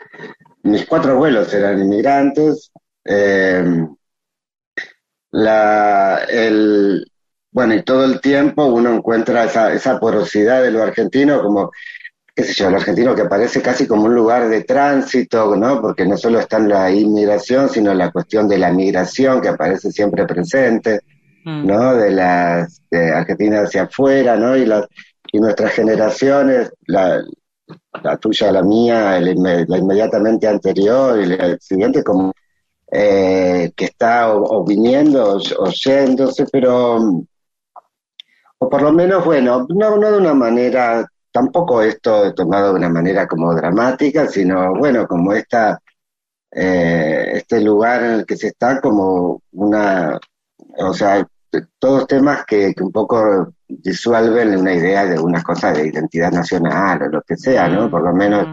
[0.64, 2.70] mis cuatro abuelos eran inmigrantes,
[3.05, 3.87] eh,
[5.31, 7.07] la, el,
[7.50, 11.70] bueno, y todo el tiempo uno encuentra esa, esa porosidad de lo argentino como,
[12.35, 15.81] qué sé yo, lo argentino que parece casi como un lugar de tránsito, ¿no?
[15.81, 19.90] Porque no solo está en la inmigración, sino la cuestión de la migración que aparece
[19.90, 21.00] siempre presente,
[21.44, 21.66] Mm.
[21.66, 21.94] ¿no?
[21.94, 24.57] De las de Argentina hacia afuera, ¿no?
[24.57, 24.87] Y, las,
[25.31, 27.22] y nuestras generaciones, la,
[28.02, 32.33] la tuya, la mía, la inmediatamente anterior y la siguiente, como
[32.90, 35.70] eh, que está o, o viniendo o,
[36.52, 36.96] pero,
[38.59, 42.88] o por lo menos, bueno, no, no de una manera, tampoco esto tomado de una
[42.88, 45.80] manera como dramática, sino, bueno, como esta,
[46.52, 50.18] eh, este lugar en el que se está como una,
[50.78, 51.26] o sea,
[51.78, 57.08] todos temas que un poco disuelven una idea de una cosa de identidad nacional o
[57.08, 57.90] lo que sea, ¿no?
[57.90, 58.46] Por lo menos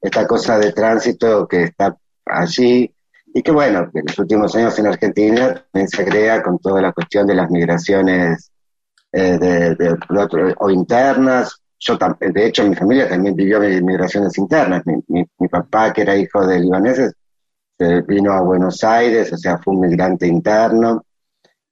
[0.00, 2.92] esta cosa de tránsito que está allí
[3.34, 6.80] y que bueno, que en los últimos años en Argentina también se agrega con toda
[6.82, 8.50] la cuestión de las migraciones
[9.12, 11.60] eh, de, de- de otro- o internas.
[11.80, 14.82] Yo de hecho mi familia también vivió mi- migraciones internas.
[14.86, 17.12] Mi, mi- mi papá, que era hijo de libaneses,
[17.78, 21.04] se vino a Buenos Aires, o sea, fue un migrante interno.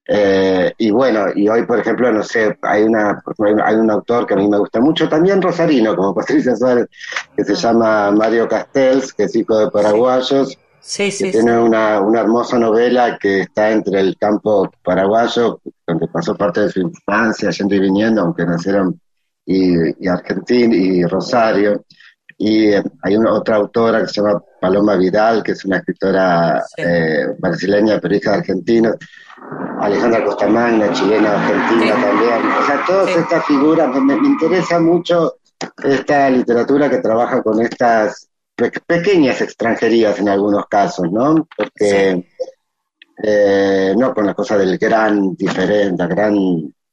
[0.08, 3.22] Eh, y bueno, y hoy, por ejemplo, no sé, hay una
[3.64, 6.86] hay un autor que a mí me gusta mucho, también rosarino, como Patricia Suárez,
[7.36, 11.30] que se llama Mario Castells, que es hijo de paraguayos, Sí, que sí, sí.
[11.32, 16.68] tiene una, una hermosa novela que está entre el campo paraguayo, donde pasó parte de
[16.70, 19.00] su infancia, yendo y viniendo, aunque nacieron,
[19.44, 21.84] y, y Argentina y Rosario.
[22.38, 26.62] Y eh, hay una otra autora que se llama Paloma Vidal, que es una escritora
[26.76, 26.82] Sí.
[26.84, 28.96] eh, brasileña, pero hija de argentinos.
[29.80, 32.02] Alejandra Costamagna, chilena, argentina Sí.
[32.02, 32.52] también.
[32.62, 33.18] O sea, todas Sí.
[33.18, 35.36] estas figuras, me, me interesa mucho
[35.82, 41.46] esta literatura que trabaja con estas pe- pequeñas extranjerías en algunos casos, ¿no?
[41.56, 42.26] Porque
[43.22, 46.36] eh, no con la cosa del gran diferente, gran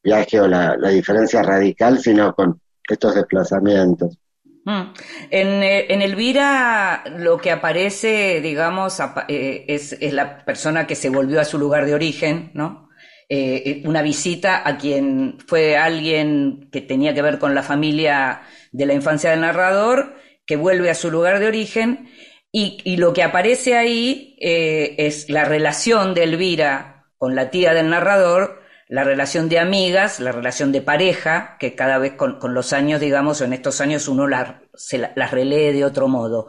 [0.02, 4.18] viaje o la, la diferencia radical, sino con estos desplazamientos.
[4.66, 4.94] Mm.
[5.30, 11.42] En, eh, en Elvira lo que aparece, digamos, eh, es, la persona que se volvió
[11.42, 12.90] a su lugar de origen, ¿no?
[13.30, 18.86] Eh, una visita a quien fue alguien que tenía que ver con la familia de
[18.86, 22.10] la infancia del narrador, que vuelve a su lugar de origen,
[22.52, 28.63] y, lo que aparece ahí es la relación de Elvira con la tía del narrador,
[28.88, 33.42] la relación de amigas, la relación de pareja, que cada vez con, los años, digamos,
[33.42, 36.48] en estos años uno la- se la- las relee de otro modo.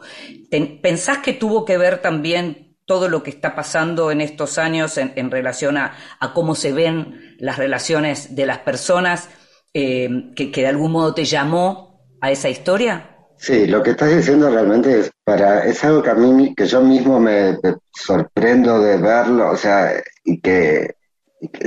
[0.81, 5.31] ¿Pensás que tuvo que ver también todo lo que está pasando en estos años en,
[5.31, 5.93] relación a,
[6.33, 9.29] cómo se ven las relaciones de las personas,
[9.73, 13.11] eh, que, que de algún modo te llamó a esa historia?
[13.37, 16.15] Sí, lo que estás diciendo realmente es para es algo que a
[16.55, 19.91] que yo mismo me, me sorprendo de verlo, o sea,
[20.23, 20.94] y que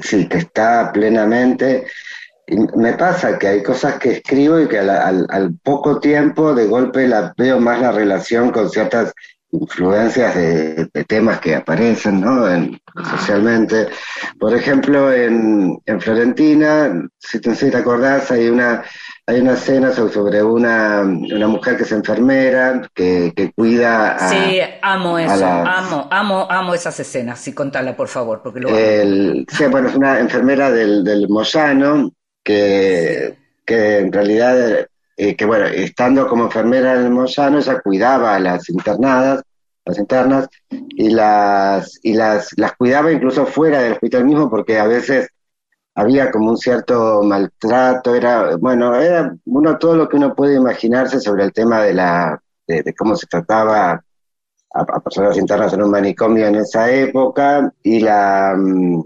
[0.03, 1.87] sí, que está plenamente.
[2.47, 6.55] Y me pasa que hay cosas que escribo y que al, al- al poco tiempo
[6.55, 9.12] de golpe la veo más la relación con ciertas
[9.53, 12.51] influencias de, de temas que aparecen, ¿no?
[12.51, 12.79] En-
[13.11, 13.88] socialmente.
[14.38, 18.83] Por ejemplo, en, en Florentina, si te, si te acordás, hay una
[19.29, 24.59] hay una escena sobre, una, una mujer que es enfermera, que, que cuida a, Sí,
[24.81, 27.38] amo eso, las- amo, amo, amo esas escenas.
[27.38, 32.11] Sí, contala, por favor, porque lo el, sí, bueno, es una enfermera del, del Moyano,
[32.43, 33.37] que,
[33.67, 34.87] que en realidad,
[35.19, 39.43] eh, que bueno, estando como enfermera en el Moyano, ella cuidaba a las internadas,
[39.85, 44.87] las internas, y las, y las, las cuidaba incluso fuera del hospital mismo, porque a
[44.87, 45.29] veces
[45.98, 51.18] había como un cierto maltrato, era, bueno, era uno todo lo que uno puede imaginarse
[51.20, 54.00] sobre el tema de la, de, de cómo se trataba
[54.74, 59.02] a, personas internas en un manicomio en esa época y la, mm,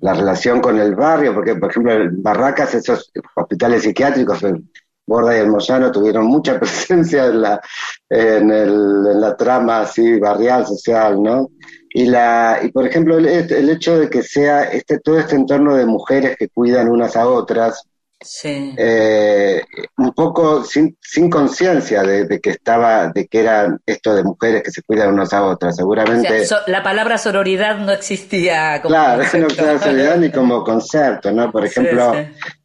[0.00, 4.64] la relación con el barrio, porque por ejemplo en Barracas, esos hospitales psiquiátricos, el
[5.06, 7.60] Borda y el Moyano tuvieron mucha presencia en la,
[8.08, 11.50] en el, en la trama así barrial, social, ¿no?
[11.92, 15.74] Y, la, y por ejemplo, el, el hecho de que sea este, todo este entorno
[15.76, 17.82] de mujeres que cuidan unas a otras,
[18.22, 18.74] Sí.
[18.76, 19.62] eh,
[19.96, 24.62] un poco sin, sin conciencia de, de que estaba, de que era esto de mujeres
[24.62, 26.44] que se cuidan unas a otras, O seguramente.
[26.44, 29.54] sea, so- la palabra sororidad no existía como Claro, no concepto.
[29.56, 31.50] queda solidaridad ni como concepto, ¿no?
[31.50, 32.18] Por Sí, ejemplo, sí.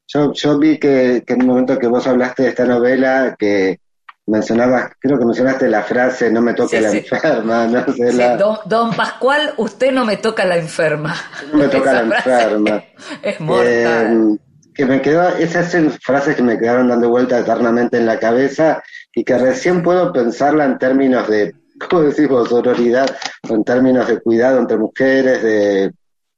[0.08, 3.80] Yo, yo vi que, que en un momento que vos hablaste de esta novela, que
[4.28, 6.98] mencionabas, creo que mencionaste la frase, no me toque Sí, la sí.
[6.98, 11.16] enferma, no sé, Sí, la- don, don Pascual, usted no me toca la enferma.
[11.52, 12.84] no me toca la enferma.
[13.22, 13.68] Es mortal.
[13.68, 14.38] Eh,
[14.74, 18.84] que me quedó, esas son frases que me quedaron dando vuelta eternamente en la cabeza
[19.14, 21.56] y que recién puedo pensarla en términos de,
[21.90, 23.06] ¿cómo decís vos, sororidad?
[23.48, 25.94] En términos de cuidado entre mujeres, de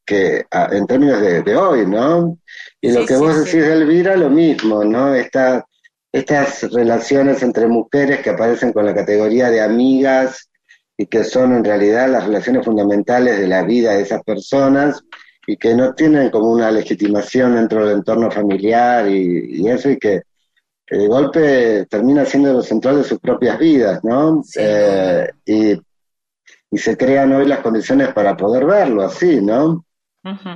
[0.06, 2.38] que ah, en términos de, de hoy, ¿no?
[2.80, 5.14] Y lo que vos decís de Elvira, lo mismo, ¿no?
[5.16, 5.66] Esta,
[6.12, 10.50] estas relaciones entre mujeres que aparecen con la categoría de amigas
[10.98, 15.04] y que son en realidad las relaciones fundamentales de la vida de esas personas
[15.46, 19.98] y que no tienen como una legitimación dentro del entorno familiar y, y eso y
[19.98, 20.22] que,
[20.90, 24.42] de golpe termina siendo lo central de sus propias vidas, ¿no?
[24.44, 25.74] Sin Eh, y,
[26.72, 29.86] y se crean hoy las condiciones para poder verlo así, ¿no?
[30.24, 30.50] Ujú.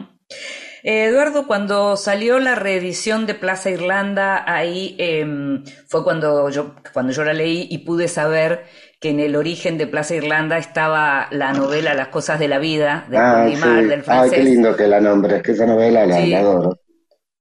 [0.83, 7.11] Eh, Eduardo, cuando salió la reedición de Plaza Irlanda, ahí em, fue cuando yo, cuando
[7.13, 8.65] yo la leí y pude saber
[8.99, 13.05] que en el origen de Plaza Irlanda estaba la novela Las cosas de la vida,
[13.09, 13.87] de Ah, sí.
[13.87, 14.33] del Ay, francés.
[14.33, 16.29] qué lindo que la nombres, que esa novela la, Sí.
[16.31, 16.79] la adoro.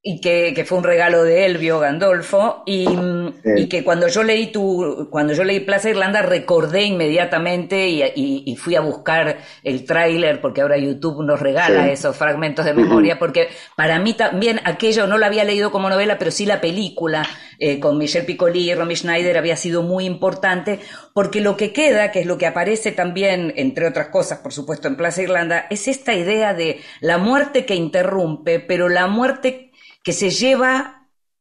[0.03, 3.51] Y que, que fue un regalo de Elvio Gandolfo y, Sí.
[3.57, 8.43] y que cuando yo leí tu cuando yo leí Plaza Irlanda recordé inmediatamente y, y-
[8.47, 11.91] y fui a buscar el tráiler porque ahora YouTube nos regala Sí.
[11.91, 16.17] esos fragmentos de memoria porque para mí también aquello no lo había leído como novela
[16.19, 17.27] pero sí la película
[17.59, 20.81] eh, con Michelle Piccoli y Romy Schneider había sido muy importante
[21.13, 24.89] porque lo que queda que es lo que aparece también entre otras cosas por supuesto
[24.89, 29.70] en Plaza Irlanda es esta idea de la muerte que interrumpe pero la muerte
[30.03, 30.97] que se lleva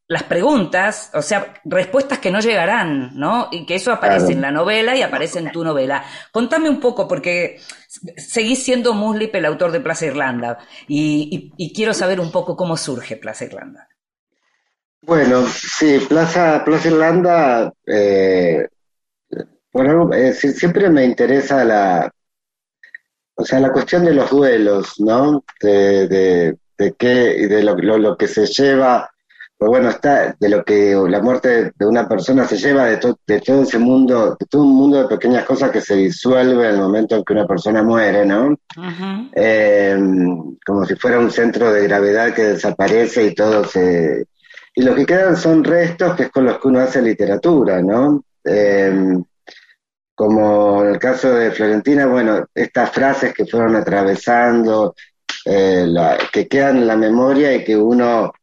[0.07, 3.47] las preguntas, o sea, respuestas que no llegarán, ¿no?
[3.51, 4.33] Y que eso aparece Claro.
[4.33, 6.03] en la novela y aparece en tu novela.
[6.31, 7.59] Contame un poco, porque
[8.17, 12.55] seguís siendo Muslip el autor de Plaza Irlanda, y, y- y quiero saber un poco
[12.57, 13.87] cómo surge Plaza Irlanda.
[15.01, 18.67] Bueno, sí, Plaza, Plaza Irlanda, eh,
[19.71, 22.11] bueno, eh, siempre me interesa la,
[23.35, 25.43] o sea, la cuestión de los duelos, ¿no?
[25.61, 29.11] De, de, de qué, y de lo, lo, lo que se lleva,
[29.57, 33.19] pues bueno, está, de lo que la muerte de una persona se lleva de, to-
[33.27, 36.75] de todo ese mundo, de todo un mundo de pequeñas cosas que se disuelve en
[36.75, 38.55] el momento en que una persona muere, ¿no?
[39.35, 39.99] Eh,
[40.65, 44.25] como si fuera un centro de gravedad que desaparece y todo se...
[44.75, 48.23] y lo que quedan son restos que es con los que uno hace literatura, ¿no?
[48.45, 49.17] Eh,
[50.15, 54.93] como en el caso de Florentina, bueno, estas frases que fueron atravesando,
[55.45, 58.33] eh, la- que quedan en la memoria y que uno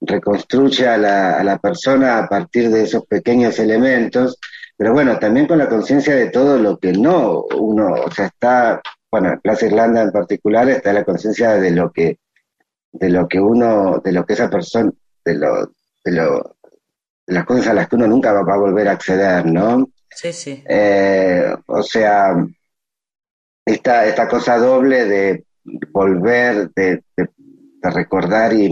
[0.00, 4.38] reconstruye a la, a la persona a partir de esos pequeños elementos,
[4.76, 8.80] pero bueno, también con la conciencia de todo lo que no uno, o sea, está,
[9.10, 12.18] bueno, en Plaza Irlanda en particular está la conciencia de lo que,
[12.92, 14.90] de lo que uno, de lo que esa persona,
[15.24, 15.66] de lo,
[16.04, 16.56] de lo,
[17.26, 19.88] de las cosas a las que uno nunca va, va a volver a acceder, ¿no?
[20.10, 20.64] Sí, sí.
[20.66, 22.34] Eh, o sea,
[23.64, 25.44] esta, esta cosa doble de
[25.92, 27.28] volver, de, de-
[27.82, 28.70] de recordar y,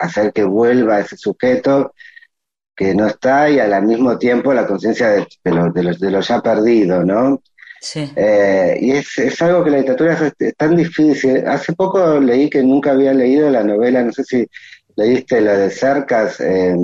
[0.00, 1.92] hacer que vuelva ese sujeto
[2.76, 6.10] que no está y al mismo tiempo la conciencia de, de lo, de, lo, de
[6.10, 7.40] lo ya perdido, ¿no?
[7.80, 8.10] Sí.
[8.16, 11.46] Eh, y es, es algo que la literatura es, es tan difícil.
[11.46, 14.46] Hace poco leí que nunca había leído la novela, no sé si
[14.96, 16.74] leíste la de Cercas, eh,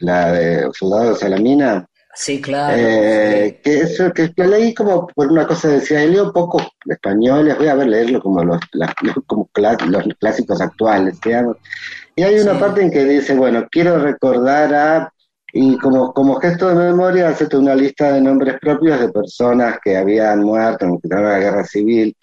[0.00, 1.86] la de Soldado de Salamina.
[2.14, 2.76] Sí, claro.
[2.76, 7.68] Eh, que eso que la leí como por una cosa decía, leo pocos españoles, voy
[7.68, 8.94] a ver leerlo como los, la-
[9.26, 11.56] como clá- los clásicos actuales, digamos.
[12.16, 12.58] Y hay una Sí.
[12.60, 15.12] parte en que dice, bueno, quiero recordar a,
[15.52, 19.96] y como, como gesto de memoria, hacete una lista de nombres propios de personas que
[19.96, 22.16] habían muerto en la guerra civil.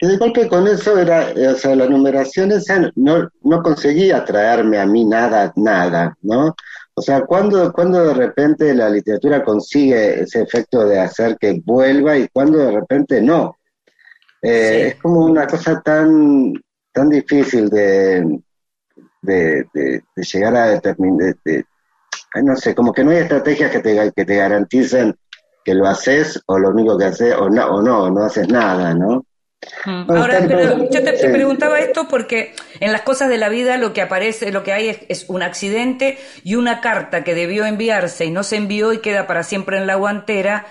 [0.00, 4.78] Y de golpe con eso era, o sea, la numeración esa no, no conseguía traerme
[4.78, 6.56] a mí nada, nada, ¿no?
[6.98, 12.16] O sea, cuando, cuando de repente la literatura consigue ese efecto de hacer que vuelva
[12.16, 13.56] y cuando de repente no.
[14.42, 14.88] Eh, Sí.
[14.88, 16.54] Es como una cosa tan,
[16.92, 18.40] tan difícil de,
[19.20, 21.64] de, de- de llegar a determinar, de-
[22.42, 25.14] no sé, como que no hay estrategias que te, que te garanticen
[25.64, 28.94] que lo haces o lo único que haces o no, o no, no haces nada,
[28.94, 29.26] ¿no?
[29.84, 30.06] Mm.
[30.06, 33.92] Bueno, Ahora, pero yo te, preguntaba esto porque en las cosas de la vida lo
[33.92, 38.26] que aparece, lo que hay es, es un accidente y una carta que debió enviarse
[38.26, 40.66] y no se envió y queda para siempre en la guantera.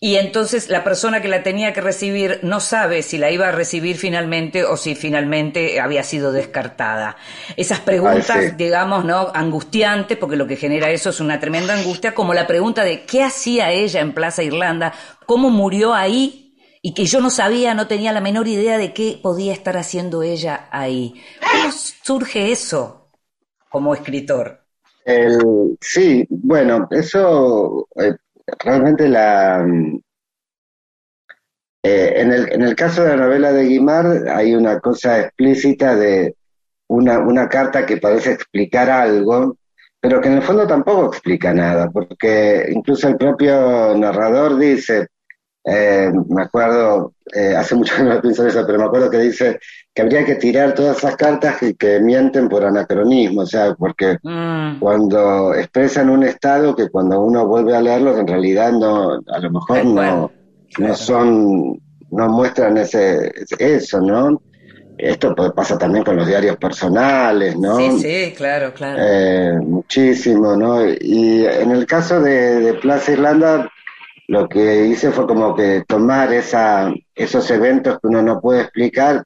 [0.00, 3.52] Y entonces la persona que la tenía que recibir no sabe si la iba a
[3.52, 7.16] recibir finalmente o si finalmente había sido descartada.
[7.56, 8.54] Esas preguntas, Ay, sí.
[8.56, 9.32] digamos, ¿no?
[9.34, 13.24] Angustiantes, porque lo que genera eso es una tremenda angustia, como la pregunta de qué
[13.24, 14.92] hacía ella en Plaza Irlanda,
[15.26, 16.47] cómo murió ahí
[16.88, 20.22] y que yo no sabía, no tenía la menor idea de qué podía estar haciendo
[20.22, 21.22] ella ahí.
[21.38, 23.10] ¿Cómo surge eso
[23.68, 24.64] como escritor?
[25.82, 28.14] Sí, bueno, eso eh,
[28.64, 29.66] realmente la...
[29.68, 30.00] mm,
[31.82, 35.94] eh, en el, en el caso de la novela de Guimard hay una cosa explícita
[35.94, 36.36] de
[36.86, 39.58] una, una carta que parece explicar algo,
[40.00, 45.08] pero que en el fondo tampoco explica nada, porque incluso el propio narrador dice,
[45.68, 49.18] eh, me acuerdo, eh, hace mucho que no pienso en eso, pero me acuerdo que
[49.18, 49.58] dice
[49.94, 54.18] que habría que tirar todas esas cartas que, que mienten por anacronismo, o sea, porque
[54.68, 59.38] Mm, cuando expresan un estado que cuando uno vuelve a leerlos en realidad no, a
[59.38, 60.32] lo mejor no, claro.
[60.78, 64.42] no son, no muestran ese, eso, ¿no?
[64.96, 67.76] Esto pasa también con los diarios personales, ¿no?
[67.76, 69.00] Sí, sí, claro, claro.
[69.00, 70.84] Eh, muchísimo, ¿no?
[70.84, 73.70] Y en el caso de, de Plaza Irlanda,
[74.28, 79.24] lo que hice fue como que tomar esa, esos eventos que uno no puede explicar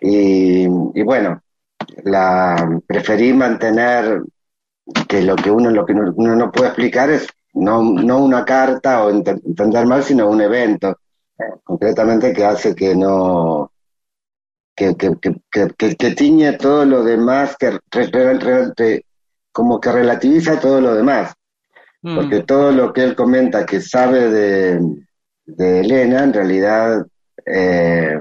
[0.00, 1.40] y, y bueno,
[2.04, 4.22] la preferí mantener
[5.08, 8.44] que lo que uno lo que no- uno no puede explicar es no, no una
[8.44, 10.98] carta o ent- entender mal, sino un evento
[11.64, 13.70] concretamente que hace que no
[14.76, 15.10] que, que,
[15.78, 17.78] que, que, tiñe todo lo demás, que
[19.52, 21.32] como que relativiza todo lo demás,
[22.04, 24.78] Mm, porque todo lo que él comenta que sabe de,
[25.46, 27.06] de Elena, en realidad
[27.46, 28.20] eh,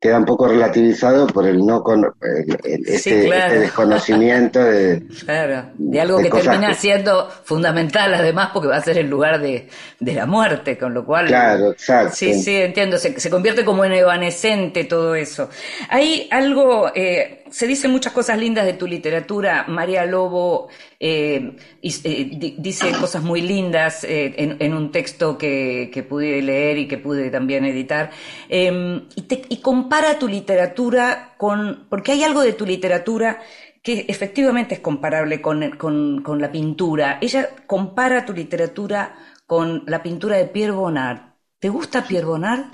[0.00, 3.44] queda un poco relativizado por el no con, el- el- Sí, este, claro.
[3.46, 8.76] este desconocimiento de, Claro, de algo de que termina que- siendo fundamental además porque va
[8.78, 9.68] a ser el lugar de,
[10.00, 11.26] de la muerte, con lo cual...
[11.26, 12.14] Claro, exacto.
[12.16, 15.48] Sí, sí, entiendo, se, se convierte como en evanescente todo eso.
[15.90, 22.30] Hay algo, eh, se dicen muchas cosas lindas de tu literatura, María Lobo eh, eh,
[22.32, 27.30] di- dice cosas muy lindas eh, en, un texto que, pude leer y que pude
[27.30, 28.10] también editar,
[28.48, 33.40] eh, y, compara tu literatura con, porque hay algo de tu literatura
[33.82, 37.18] que efectivamente es comparable con, con, la pintura.
[37.20, 39.14] Ella compara tu literatura
[39.46, 41.20] con la pintura de Pierre Bonnard.
[41.58, 42.64] ¿Te gusta Pierre Bonnard?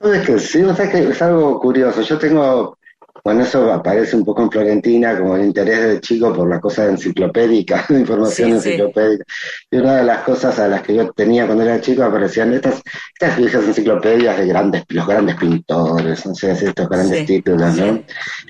[0.00, 2.02] ¿Sabes que Sí, ¿sabes que es algo curioso.
[2.02, 2.77] Yo tengo
[3.24, 6.86] bueno, eso aparece un poco en Florentina como el interés de chico por la cosa
[6.86, 8.68] enciclopédica, de información Sí, sí.
[8.70, 9.24] enciclopédica.
[9.70, 12.82] Y una de las cosas a las que yo tenía cuando era chico aparecían estas,
[13.18, 18.02] estas viejas enciclopedias de grandes, los grandes pintores, no sé, estos grandes Sí, títulos, ¿no?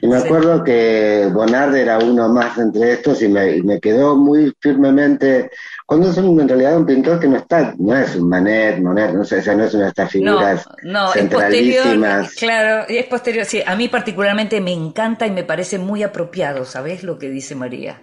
[0.02, 4.16] Y me acuerdo que Bonnard era uno más entre estos y me, y me quedó
[4.16, 5.50] muy firmemente,
[5.89, 9.12] cuando es un- en realidad un pintor que no está, no es un Manet, Monet,
[9.14, 12.32] no sé, o sea, no es una de estas No, figuras no, es posterior, centralísimas.
[12.34, 17.03] claro, es posterior, sí, a mí particularmente me encanta y me parece muy apropiado, ¿sabés
[17.05, 18.03] lo que dice María?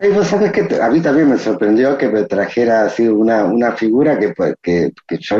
[0.00, 3.72] Y vos sabés que a mí también me sorprendió que me trajera así una, una
[3.72, 5.38] figura que, pues, que, que yo,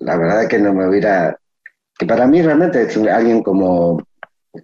[0.00, 1.36] la verdad que no me hubiera,
[1.98, 4.02] que para mí realmente es alguien como,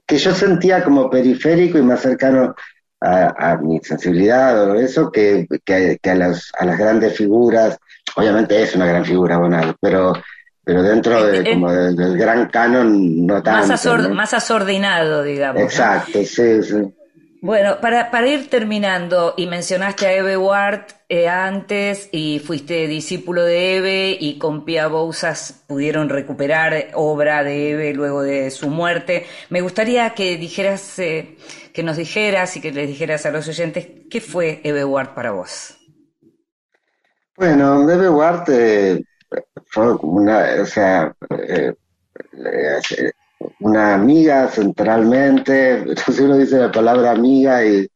[0.07, 2.55] que yo sentía como periférico y más cercano
[3.01, 7.78] a, a mi sensibilidad o eso que, que, que a, las, a las grandes figuras,
[8.16, 10.14] obviamente es una gran figura, Bonal, pero,
[10.64, 13.68] pero dentro de, Eh, como del, del gran canon no tanto.
[13.68, 14.14] Más, asor- ¿no?
[14.14, 15.61] más asordinado, digamos.
[15.61, 15.66] ¿no?
[15.66, 16.76] Exacto, sí, sí.
[17.42, 23.44] Bueno, para, para ir terminando, y mencionaste a Eve Ward eh, antes, y fuiste discípulo
[23.44, 29.26] de Eve, y con Pia Bousas pudieron recuperar obra de Eve luego de su muerte.
[29.51, 31.36] Me gustaría que dijeras, eh,
[31.77, 35.33] que nos dijeras y que les dijeras a los oyentes, ¿qué fue Eve Ward para
[35.33, 35.77] vos?
[37.37, 39.05] Bueno, Bebe Ward eh,
[39.66, 41.74] fue una, o sea, eh,
[42.33, 43.11] eh,
[43.61, 47.87] una amiga centralmente, si uno dice la palabra amiga y,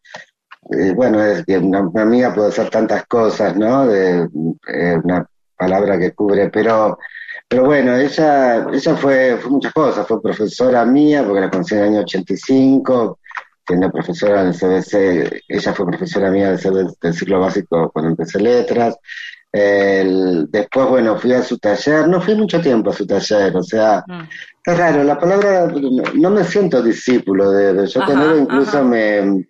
[0.94, 3.86] bueno, es que una, amiga puede ser tantas cosas, ¿no?
[3.86, 4.28] De,
[5.02, 5.26] una
[5.56, 6.98] palabra que cubre, pero,
[7.48, 11.88] pero bueno, ella, ella fue muchas cosas, fue profesora mía, porque la conocí en el
[11.88, 13.20] año 85,
[13.70, 18.40] siendo profesora del CBC, ella fue profesora mía del, CBC del ciclo básico cuando empecé
[18.40, 18.96] letras.
[19.52, 23.62] El- después, bueno, fui a su taller, no fui mucho tiempo a su taller, o
[23.62, 24.22] sea, Mm.
[24.66, 25.68] es raro, la palabra,
[26.14, 28.82] no, me siento discípulo de, de- yo Ajá, con él incluso ajá.
[28.82, 29.46] me,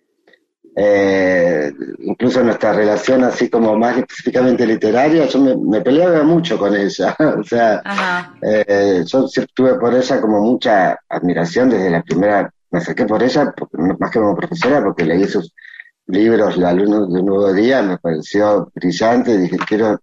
[0.75, 6.75] eh, incluso nuestra relación así como más específicamente literaria, yo me, me peleaba mucho con
[6.75, 7.81] ella, o sea,
[8.41, 13.53] eh, yo tuve por ella como mucha admiración desde la primera, me acerqué por ella,
[13.55, 15.53] porque- más que como profesora, porque leí sus
[16.07, 19.99] libros, La luz de un nuevo día, me pareció brillante y dije, quiero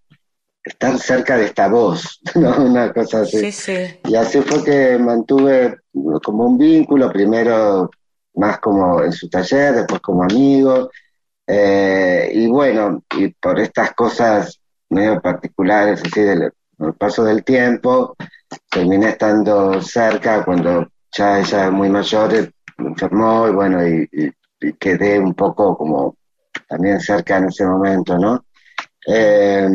[0.65, 2.57] estar cerca de esta voz, ¿no?
[2.65, 3.53] Una cosa Sí, así.
[3.53, 4.01] sí.
[4.05, 5.79] Y así fue que mantuve
[6.23, 7.91] como un vínculo, primero
[8.35, 10.91] más como en su taller, después como amigo,
[11.47, 14.61] eh, y bueno, y por estas cosas
[14.91, 18.15] medio particulares, así del el paso del tiempo,
[18.71, 24.73] terminé estando cerca cuando ya ella muy mayor eh, enfermó y bueno, y, y- y
[24.75, 26.17] quedé un poco como
[26.69, 28.45] también cerca en ese momento, ¿no?
[29.07, 29.69] Eh,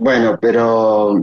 [0.00, 1.18] bueno, pero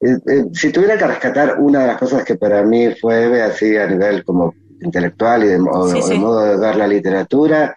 [0.00, 3.42] eh, eh, si tuviera que rescatar una de las cosas que para mí fue Eve,
[3.42, 7.74] así a nivel como intelectual y de, Sí, o de modo de ver la literatura,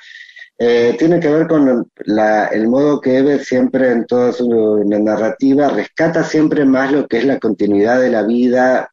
[0.58, 5.70] eh, tiene que ver con la- el modo que Eve siempre en toda su narrativa
[5.70, 8.93] rescata siempre más lo que es la continuidad de la vida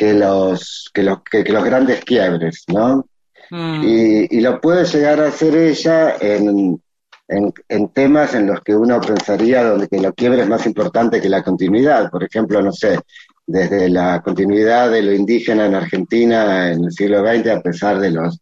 [0.00, 3.04] que los, que los, que, que los grandes quiebres, ¿no?
[3.50, 3.82] Mm.
[3.84, 6.82] Y, y lo puede llegar a hacer ella en,
[7.28, 11.20] en, en temas en los que uno pensaría donde que lo quiebre es más importante
[11.20, 12.10] que la continuidad.
[12.10, 12.98] Por ejemplo, no sé,
[13.46, 18.10] desde la continuidad de lo indígena en Argentina en el siglo XX a pesar de
[18.10, 18.40] los,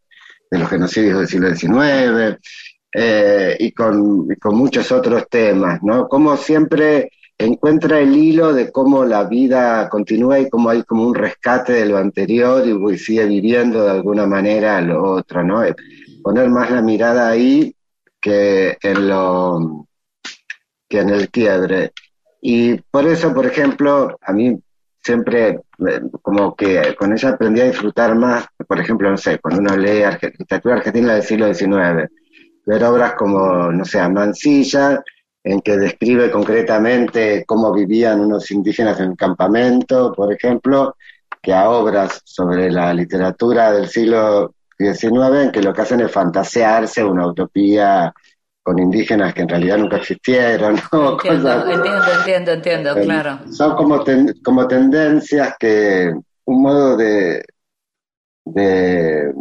[0.48, 2.38] de los genocidios del siglo XIX,
[2.94, 6.06] eh, y, con, y con muchos otros temas, ¿no?
[6.06, 11.14] Como siempre encuentra el hilo de cómo la vida continúa y cómo hay como un
[11.14, 15.64] rescate de lo anterior y, sigue viviendo de alguna manera lo otro, ¿no?
[15.64, 15.74] Eh,
[16.22, 17.74] Poner más la mirada ahí
[18.20, 19.86] que en lo
[20.88, 21.92] que en el quiebre.
[22.40, 24.58] Y por eso, por ejemplo, a mí
[25.02, 29.60] siempre eh, como que con ella aprendí a disfrutar más, por ejemplo, no sé, cuando
[29.60, 30.02] uno lee
[30.38, 32.10] literatura argentina del siglo XIX,
[32.66, 35.02] ver obras como, no sé, Mansilla,
[35.50, 40.94] en que describe concretamente cómo vivían unos indígenas en el campamento, por ejemplo,
[41.40, 46.12] que a obras sobre la literatura del siglo XIX, en que lo que hacen es
[46.12, 48.12] fantasearse una utopía
[48.62, 51.12] con indígenas que en realidad nunca existieron, ¿no?
[51.12, 51.18] Entiendo,
[51.48, 53.38] Cosas- entiendo, entiendo, entiendo, eh, claro.
[53.50, 56.12] Son como, ten- como tendencias que,
[56.44, 57.42] un modo de,
[58.44, 59.32] de,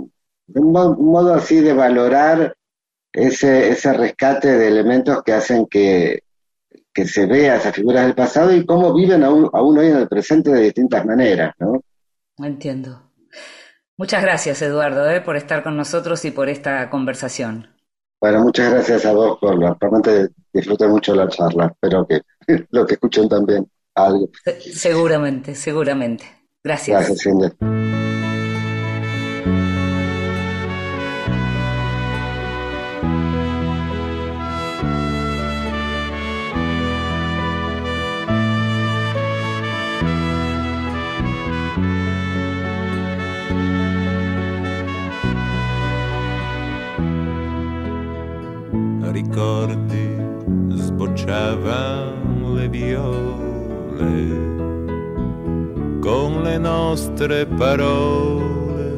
[0.56, 2.54] un modo así de valorar
[3.18, 6.24] ese, ese rescate de elementos que hacen que,
[6.94, 10.08] que se vea esas figuras del pasado y cómo viven aún, aún hoy en el
[10.08, 11.82] presente de distintas maneras, ¿no?
[12.38, 13.02] Entiendo.
[13.98, 17.68] Muchas gracias, Eduardo, eh, por estar con nosotros y por esta conversación.
[18.22, 22.22] Bueno, muchas gracias a vos por la, realmente disfruté mucho la charla, espero que
[22.72, 24.30] lo que escuchen también algo.
[24.44, 26.26] Se- seguramente, seguramente.
[26.64, 26.98] Gracias.
[26.98, 27.77] Gracias, Cindy.
[51.28, 54.46] Sbocciavano le viole.
[56.00, 58.96] Con le nostre parole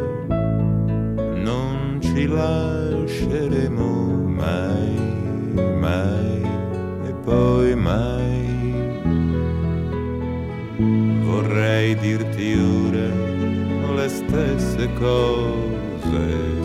[1.41, 3.87] non ci lasceremo
[4.27, 4.95] mai,
[5.79, 6.41] mai
[7.07, 8.47] e poi mai.
[11.23, 13.27] Vorrei dirti ora
[13.95, 16.57] le stesse cose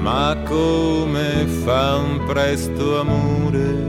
[0.00, 3.87] ma come fan presto amore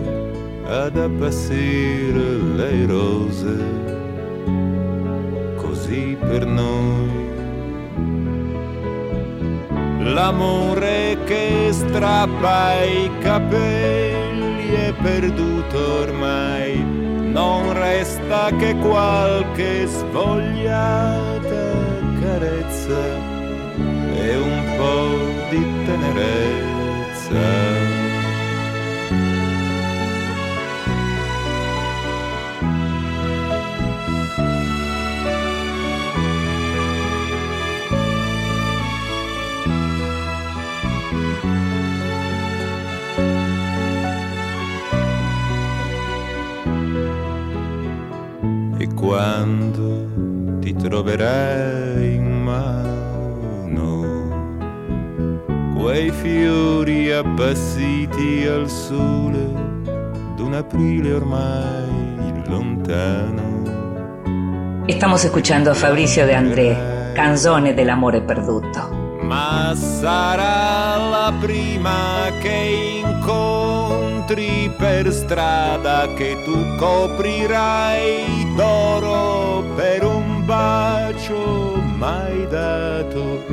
[0.70, 3.58] ad appassire le rose,
[5.56, 7.28] così per noi.
[10.14, 21.74] L'amore che strappa i capelli è perduto ormai, non resta che qualche svogliata
[22.22, 23.02] carezza
[24.14, 27.79] e un po' di tenerezza.
[49.50, 54.06] Quando ti troverai in mano
[55.76, 59.52] quei fiori appassiti al sole
[60.36, 63.47] d'un aprile ormai lontano.
[64.86, 69.18] Estamos escuchando a Fabricio de André, Canzone del amore perduto.
[69.22, 81.76] Ma sarà la prima che incontri per strada che tu coprirai d'oro per un bacio
[81.97, 83.45] mai dato,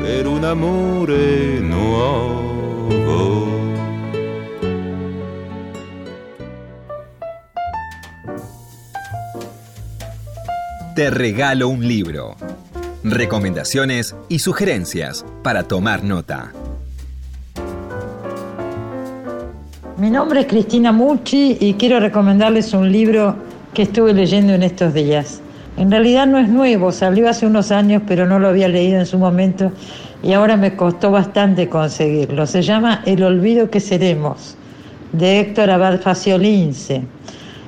[0.00, 3.46] per un amore nuovo.
[10.94, 12.36] Te regalo un libro.
[13.04, 16.52] Recomendaciones y sugerencias para tomar nota.
[19.98, 24.94] Mi nombre es Cristina Mucci y quiero recomendarles un libro que estuve leyendo en estos
[24.94, 25.40] días.
[25.76, 29.06] En realidad no es nuevo, salió hace unos años, pero no lo había leído en
[29.06, 29.70] su momento
[30.22, 32.46] y ahora me costó bastante conseguirlo.
[32.46, 34.56] Se llama El olvido que seremos,
[35.12, 37.02] de Héctor Abad Faciolince.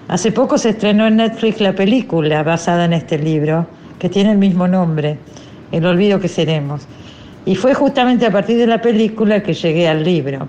[0.09, 3.67] Hace poco se estrenó en Netflix la película basada en este libro,
[3.99, 5.19] que tiene el mismo nombre,
[5.71, 6.83] El olvido que seremos.
[7.47, 10.49] Y fue justamente a partir de la película que llegué al libro.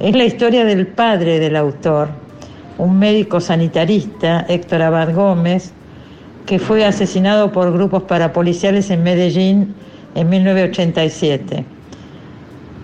[0.00, 2.08] Es la historia del padre del autor,
[2.78, 5.72] un médico sanitarista, Héctor Abad Gómez,
[6.46, 9.74] que fue asesinado por grupos parapoliciales en Medellín
[10.14, 11.64] en 1987.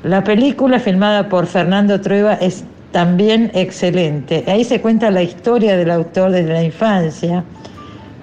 [0.04, 4.44] La película filmada por Fernando Trueba es también excelente.
[4.46, 7.44] Ahí se cuenta la historia del autor desde la infancia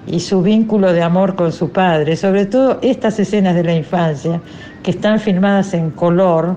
[0.06, 4.40] y su vínculo de amor con su padre, sobre todo estas escenas de la infancia
[4.82, 6.56] que están filmadas en color,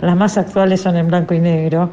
[0.00, 1.90] las más actuales son en blanco y negro,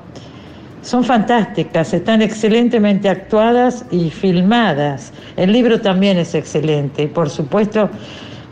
[0.82, 5.12] son fantásticas, están excelentemente actuadas y filmadas.
[5.36, 7.90] El libro también es excelente y por supuesto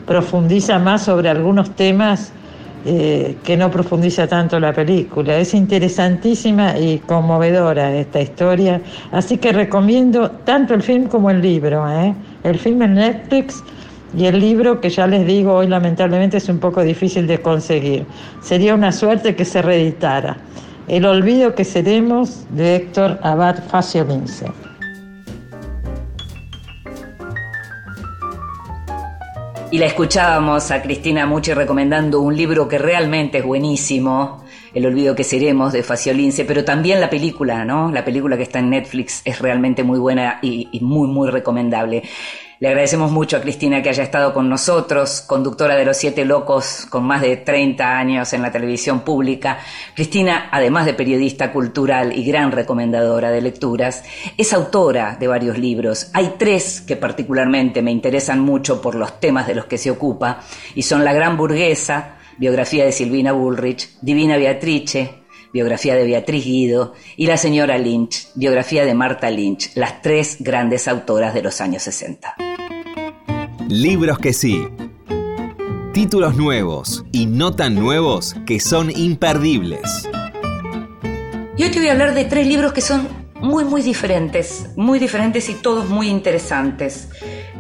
[0.06, 2.32] profundiza más sobre algunos temas
[2.86, 5.38] eh, que no profundiza tanto la película.
[5.38, 11.90] Es interesantísima y conmovedora esta historia, así que recomiendo tanto el film como el libro.
[11.90, 12.14] ¿eh?
[12.44, 13.64] El film en Netflix
[14.18, 18.06] y el libro que ya les digo hoy lamentablemente es un poco difícil de conseguir.
[18.42, 20.38] Sería una suerte que se reeditara.
[20.88, 24.46] El olvido que seremos de Héctor Abad Faciolince.
[29.70, 35.14] Y la escuchábamos a Cristina Mucci recomendando un libro que realmente es buenísimo, El olvido
[35.14, 37.92] que seremos de Faciolince, pero también la película, ¿no?
[37.92, 42.04] La película que está en Netflix es realmente muy buena y, y muy, muy recomendable.
[42.60, 46.88] Le agradecemos mucho a Cristina que haya estado con nosotros, conductora de Los Siete Locos
[46.90, 49.60] con más de 30 años en la televisión pública.
[49.94, 54.04] Cristina, además de periodista cultural y gran recomendadora de lecturas,
[54.38, 56.10] es autora de varios libros.
[56.14, 60.40] Hay tres que particularmente me interesan mucho por los temas de los que se ocupa
[60.74, 65.22] y son La Gran Burguesa, biografía de Silvina Bullrich, Divina Beatrice,
[65.54, 70.88] biografía de Beatriz Guido, y La señora Lynch, biografía de Marta Lynch, las tres grandes
[70.88, 72.47] autoras de los años 60.
[73.68, 74.66] Libros que sí.
[75.94, 80.08] Títulos nuevos y no tan nuevos que son imperdibles.
[81.58, 83.10] Y hoy te voy a hablar de tres libros que son
[83.42, 87.10] muy, muy diferentes, muy diferentes y todos muy interesantes.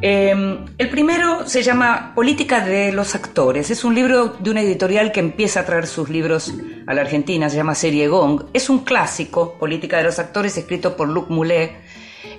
[0.01, 3.69] Eh, el primero se llama Política de los Actores.
[3.69, 6.53] Es un libro de una editorial que empieza a traer sus libros
[6.85, 8.45] a la Argentina, se llama Serie Gong.
[8.53, 11.81] Es un clásico, Política de los Actores, escrito por Luc Moulet.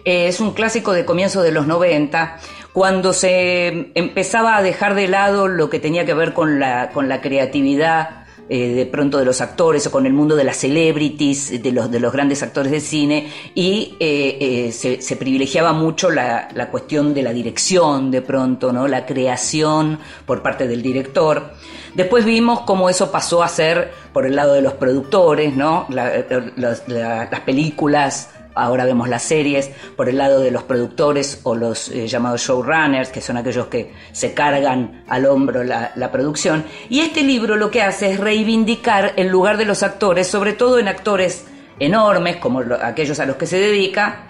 [0.04, 2.38] Eh, es un clásico de comienzos de los 90,
[2.72, 7.08] cuando se empezaba a dejar de lado lo que tenía que ver con la, con
[7.08, 8.18] la creatividad
[8.50, 11.90] eh, de pronto de los actores o con el mundo de las celebrities, de los,
[11.90, 17.12] de los grandes actores de cine, y eh, eh, se, privilegiaba mucho la, la, cuestión
[17.12, 18.88] de la dirección de pronto, ¿no?
[18.88, 21.52] la creación por parte del director.
[21.94, 25.84] Después vimos cómo eso pasó a ser por el lado de los productores, ¿no?
[25.90, 26.24] La,
[26.56, 31.88] la, las películas ahora vemos las series, por el lado de los productores o los
[31.88, 36.64] eh, llamados showrunners, que son aquellos que se cargan al hombro la, producción.
[36.88, 40.78] Y este libro lo que hace es reivindicar el lugar de los actores, sobre todo
[40.78, 41.46] en actores
[41.78, 44.24] enormes, como lo, aquellos a los que se dedica,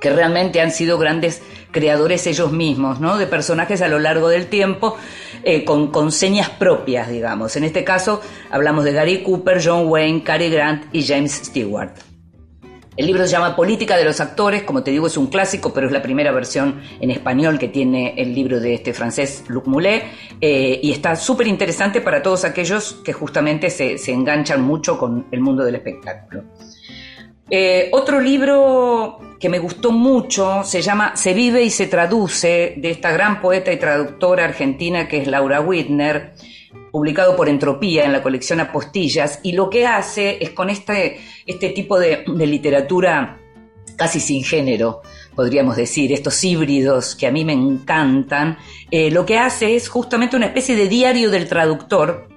[0.00, 1.42] que realmente han sido grandes
[1.72, 3.18] creadores ellos mismos, ¿no?
[3.18, 4.96] De personajes a lo largo del tiempo,
[5.42, 7.56] eh, con, con, señas propias, digamos.
[7.56, 12.07] En este caso hablamos de Gary Cooper, John Wayne, Cary Grant y James Stewart.
[12.98, 15.86] El libro se llama Política de los Actores, como te digo es un clásico, pero
[15.86, 20.02] es la primera versión en español que tiene el libro de este francés Luc Moulet,
[20.40, 25.40] eh, y está súper interesante para todos aquellos que justamente se, enganchan mucho con el
[25.40, 26.42] mundo del espectáculo.
[27.48, 32.90] Eh, otro libro que me gustó mucho se llama Se vive y se traduce, de
[32.90, 36.32] esta gran poeta y traductora argentina que es Laura Whitner
[36.90, 41.70] publicado por Entropía en la colección Apostillas, y lo que hace es con este, este
[41.70, 43.40] tipo de, literatura
[43.96, 45.02] casi sin género,
[45.34, 48.58] podríamos decir, estos híbridos que a mí me encantan,
[48.90, 52.28] eh, lo que hace es justamente una especie de diario del traductor,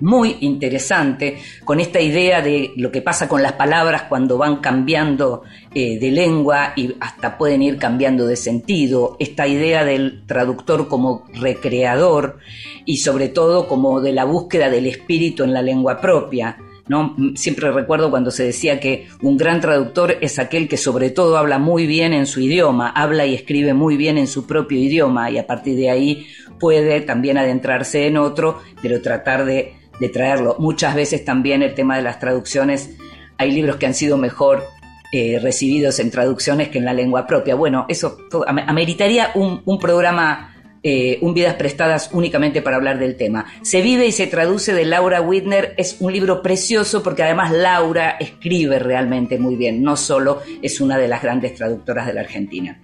[0.00, 5.42] muy interesante, con esta idea de lo que pasa con las palabras cuando van cambiando
[5.74, 11.24] eh, de lengua y hasta pueden ir cambiando de sentido, esta idea del traductor como
[11.34, 12.38] recreador
[12.84, 16.58] y sobre todo como de la búsqueda del espíritu en la lengua propia.
[16.86, 17.16] ¿No?
[17.34, 21.58] Siempre recuerdo cuando se decía que un gran traductor es aquel que sobre todo habla
[21.58, 25.38] muy bien en su idioma, habla y escribe muy bien en su propio idioma y
[25.38, 26.26] a partir de ahí
[26.60, 30.56] puede también adentrarse en otro, pero tratar de de traerlo.
[30.58, 32.90] Muchas veces también el tema de las traducciones,
[33.38, 34.64] hay libros que han sido mejor
[35.12, 37.54] eh, recibidos en traducciones que en la lengua propia.
[37.54, 43.16] Bueno, eso todo, ameritaría un, un programa, eh, un Vidas Prestadas únicamente para hablar del
[43.16, 43.46] tema.
[43.62, 48.16] Se vive y se traduce de Laura Whitner, es un libro precioso porque además Laura
[48.18, 52.80] escribe realmente muy bien, no solo es una de las grandes traductoras de la Argentina.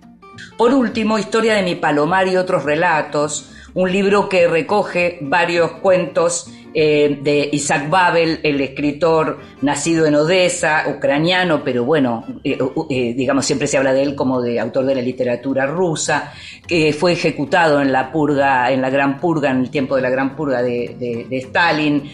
[0.57, 6.49] Por último, Historia de mi Palomar y otros relatos, un libro que recoge varios cuentos
[6.73, 12.59] eh, de Isaac Babel, el escritor nacido en Odessa, ucraniano, pero bueno, eh,
[12.91, 16.33] eh, digamos, siempre se habla de él como de autor de la literatura rusa,
[16.67, 20.11] que fue ejecutado en la purga, en la gran purga, en el tiempo de la
[20.11, 22.11] gran purga de, Stalin.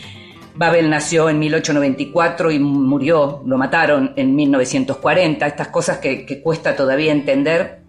[0.54, 7.12] Babel nació en 1894 y murió, lo mataron en 1940, estas cosas que cuesta todavía
[7.12, 7.86] entender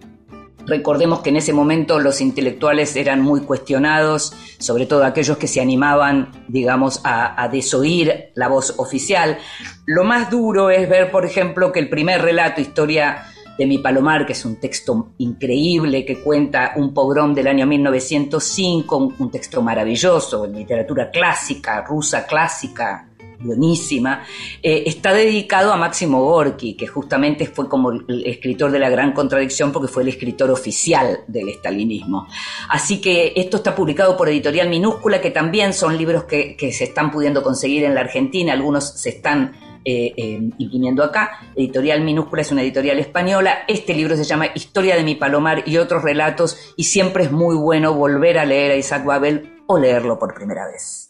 [0.67, 5.61] Recordemos que en ese momento los intelectuales eran muy cuestionados, sobre todo aquellos que se
[5.61, 9.37] animaban, digamos, a, desoír la voz oficial.
[9.85, 13.23] Lo más duro es ver, por ejemplo, que el primer relato, Historia
[13.57, 18.97] de mi Palomar, que es un texto increíble que cuenta un pogrom del año 1905,
[18.97, 23.07] un, un texto maravilloso, en literatura clásica, rusa clásica,
[23.39, 24.23] buenísima,
[24.61, 29.13] eh, está dedicado a Máximo Gorki, que justamente fue como el escritor de la gran
[29.13, 32.27] contradicción porque fue el escritor oficial del estalinismo.
[32.69, 37.11] Así que esto está publicado por Editorial Minúscula, que también son libros que, se están
[37.11, 41.39] pudiendo conseguir en la Argentina, algunos se están eh, eh, imprimiendo acá.
[41.55, 43.59] Editorial Minúscula es una editorial española.
[43.67, 47.55] Este libro se llama Historia de mi Palomar y otros relatos y siempre es muy
[47.55, 51.07] bueno volver a leer a Isaac Babel o leerlo por primera vez.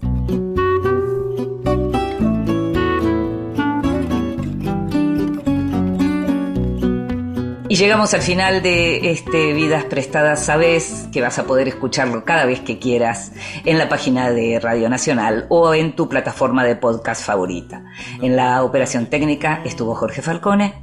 [7.70, 12.45] Y llegamos al final de este Vidas Prestadas Sabes, que vas a poder escucharlo cada
[12.45, 13.34] vez que quieras
[13.65, 17.84] en la página de Radio Nacional o en tu plataforma de podcast favorita.
[18.22, 20.76] En la operación técnica estuvo Jorge Falcone,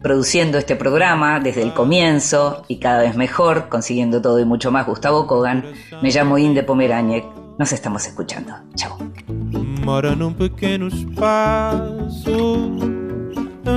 [0.00, 4.86] produciendo este programa desde el comienzo y cada vez mejor, consiguiendo todo y mucho más
[4.86, 5.64] Gustavo Kogan.
[6.00, 7.24] Me llamo Inde Pomeráñez.
[7.58, 8.54] Nos estamos escuchando.
[8.76, 8.96] Chao.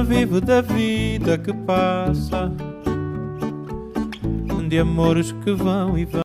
[0.05, 2.51] Vivo da vida que passa,
[4.67, 6.21] de amores que vão e vão.